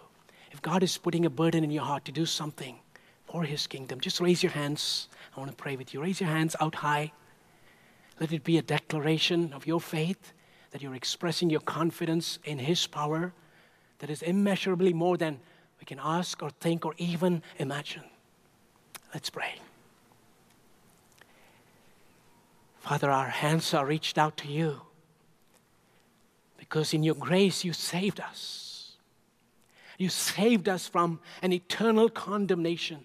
If 0.52 0.60
God 0.60 0.82
is 0.82 0.98
putting 0.98 1.24
a 1.24 1.30
burden 1.30 1.64
in 1.64 1.70
your 1.70 1.84
heart 1.84 2.04
to 2.04 2.12
do 2.12 2.26
something 2.26 2.80
for 3.24 3.44
His 3.44 3.66
kingdom, 3.66 4.00
just 4.00 4.20
raise 4.20 4.42
your 4.42 4.52
hands. 4.52 5.08
I 5.34 5.40
want 5.40 5.50
to 5.50 5.56
pray 5.56 5.74
with 5.74 5.94
you. 5.94 6.02
Raise 6.02 6.20
your 6.20 6.28
hands 6.28 6.54
out 6.60 6.74
high. 6.74 7.12
Let 8.20 8.30
it 8.30 8.44
be 8.44 8.58
a 8.58 8.62
declaration 8.62 9.54
of 9.54 9.66
your 9.66 9.80
faith 9.80 10.34
that 10.70 10.82
you're 10.82 10.94
expressing 10.94 11.50
your 11.50 11.60
confidence 11.60 12.38
in 12.44 12.58
His 12.58 12.86
power 12.86 13.32
that 13.98 14.10
is 14.10 14.22
immeasurably 14.22 14.92
more 14.92 15.16
than 15.16 15.40
we 15.78 15.84
can 15.84 16.00
ask 16.02 16.42
or 16.42 16.50
think 16.50 16.84
or 16.84 16.94
even 16.98 17.42
imagine. 17.58 18.04
Let's 19.12 19.30
pray. 19.30 19.54
Father, 22.78 23.10
our 23.10 23.28
hands 23.28 23.74
are 23.74 23.86
reached 23.86 24.18
out 24.18 24.36
to 24.38 24.48
you 24.48 24.80
because 26.56 26.94
in 26.94 27.02
your 27.02 27.14
grace 27.14 27.64
you 27.64 27.72
saved 27.72 28.20
us. 28.20 28.92
You 29.98 30.08
saved 30.08 30.68
us 30.68 30.88
from 30.88 31.20
an 31.42 31.52
eternal 31.52 32.08
condemnation. 32.08 33.04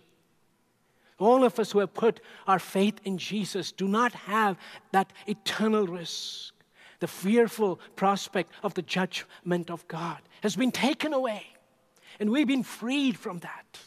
All 1.20 1.44
of 1.44 1.60
us 1.60 1.72
who 1.72 1.80
have 1.80 1.94
put 1.94 2.22
our 2.48 2.60
faith 2.60 3.00
in 3.04 3.18
Jesus 3.18 3.72
do 3.72 3.88
not 3.88 4.14
have 4.14 4.58
that 4.92 5.12
eternal 5.28 5.88
risk 5.88 6.55
the 7.00 7.08
fearful 7.08 7.80
prospect 7.96 8.52
of 8.64 8.74
the 8.74 8.82
judgment 8.82 9.70
of 9.70 9.88
God 9.88 10.20
has 10.42 10.56
been 10.56 10.72
taken 10.72 11.14
away. 11.14 11.46
And 12.20 12.30
we've 12.30 12.48
been 12.48 12.64
freed 12.64 13.18
from 13.18 13.40
that. 13.40 13.80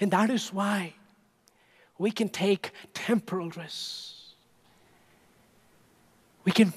And 0.00 0.10
that 0.10 0.30
is 0.30 0.52
why 0.52 0.94
we 1.98 2.10
can 2.10 2.28
take 2.28 2.72
temporal 2.94 3.50
risks. 3.50 4.34
We 6.44 6.52
can 6.52 6.72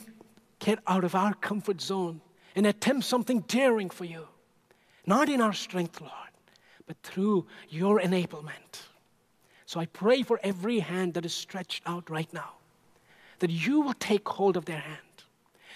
get 0.59 0.79
out 0.87 1.03
of 1.03 1.15
our 1.15 1.33
comfort 1.33 1.81
zone 1.81 2.21
and 2.55 2.65
attempt 2.65 3.05
something 3.05 3.41
daring 3.41 3.89
for 3.89 4.05
you. 4.05 4.27
Not 5.05 5.29
in 5.29 5.41
our 5.41 5.53
strength, 5.53 5.99
Lord, 5.99 6.13
but 6.87 6.97
through 7.03 7.47
your 7.69 7.99
enablement. 7.99 8.83
So 9.65 9.79
I 9.79 9.85
pray 9.87 10.23
for 10.23 10.39
every 10.43 10.79
hand 10.79 11.15
that 11.15 11.25
is 11.25 11.33
stretched 11.33 11.83
out 11.85 12.09
right 12.09 12.31
now 12.33 12.53
that 13.39 13.49
you 13.49 13.81
will 13.81 13.95
take 13.95 14.27
hold 14.27 14.55
of 14.55 14.65
their 14.65 14.79
hand 14.79 15.12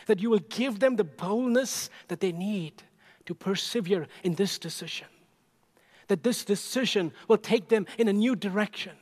that 0.06 0.22
you 0.22 0.30
will 0.30 0.40
give 0.50 0.80
them 0.80 0.96
the 0.96 1.04
boldness 1.04 1.90
that 2.08 2.20
they 2.20 2.32
need 2.32 2.84
to 3.26 3.36
persevere 3.36 4.08
in 4.24 4.36
this 4.36 4.58
decision. 4.58 5.08
That 6.08 6.24
this 6.24 6.46
decision 6.46 7.12
will 7.28 7.38
take 7.38 7.68
them 7.68 7.86
in 7.98 8.08
a 8.08 8.14
new 8.14 8.36
direction. 8.36 8.94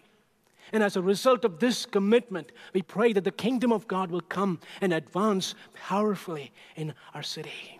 And 0.73 0.81
as 0.81 0.95
a 0.95 1.01
result 1.01 1.45
of 1.45 1.59
this 1.59 1.85
commitment, 1.85 2.51
we 2.73 2.81
pray 2.81 3.13
that 3.13 3.23
the 3.23 3.31
kingdom 3.31 3.71
of 3.71 3.87
God 3.87 4.09
will 4.09 4.21
come 4.21 4.59
and 4.81 4.93
advance 4.93 5.53
powerfully 5.73 6.51
in 6.75 6.93
our 7.13 7.21
city. 7.23 7.79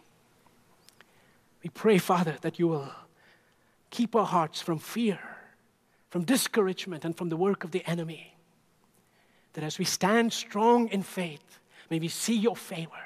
We 1.64 1.70
pray, 1.70 1.98
Father, 1.98 2.38
that 2.42 2.60
you 2.60 2.68
will 2.68 2.92
keep 3.90 4.16
our 4.16 4.26
hearts 4.26 4.62
from 4.62 4.78
fear, 4.78 5.20
from 6.12 6.24
discouragement, 6.24 7.04
and 7.04 7.18
from 7.18 7.30
the 7.30 7.38
work 7.38 7.64
of 7.64 7.72
the 7.72 7.84
enemy. 7.90 8.36
That 9.54 9.64
as 9.64 9.80
we 9.80 9.86
stand 9.86 10.32
strong 10.32 10.90
in 10.90 11.02
faith, 11.02 11.60
may 11.90 12.00
we 12.00 12.08
see 12.08 12.36
your 12.36 12.56
favor 12.56 13.06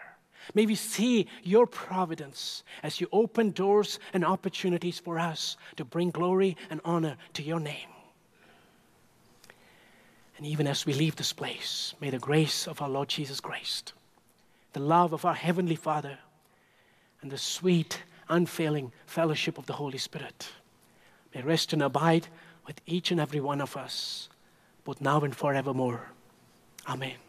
May 0.54 0.66
we 0.66 0.76
see 0.76 1.28
your 1.44 1.68
providence 1.68 2.64
as 2.82 3.00
you 3.00 3.08
open 3.12 3.52
doors 3.52 4.00
and 4.14 4.26
opportunities 4.26 5.00
for 5.00 5.20
us 5.20 5.58
to 5.76 5.86
bring 5.86 6.10
glory 6.12 6.58
and 6.70 6.82
honor 6.84 7.18
to 7.34 7.44
your 7.44 7.60
name. 7.60 7.90
And 10.38 10.46
even 10.48 10.68
as 10.68 10.86
we 10.86 10.94
leave 10.94 11.18
this 11.18 11.34
place, 11.34 11.94
may 12.00 12.10
the 12.10 12.20
grace 12.20 12.68
of 12.68 12.82
our 12.82 12.90
Lord 12.90 13.10
Jesus 13.10 13.40
Christ, 13.40 13.94
the 14.74 14.80
love 14.80 15.14
of 15.14 15.26
our 15.26 15.34
Heavenly 15.34 15.76
Father, 15.76 16.18
and 17.22 17.30
the 17.30 17.38
sweet, 17.38 18.02
unfailing 18.30 18.92
fellowship 19.06 19.58
of 19.58 19.66
the 19.66 19.74
Holy 19.74 19.98
Spirit 19.98 20.50
may 21.36 21.42
rest 21.42 21.74
and 21.74 21.84
abide 21.84 22.28
with 22.66 22.80
each 22.86 23.12
and 23.12 23.20
every 23.20 23.42
one 23.42 23.60
of 23.60 23.76
us, 23.76 24.30
both 24.86 25.02
now 25.02 25.20
and 25.20 25.36
forevermore. 25.36 26.08
Amen. 26.88 27.29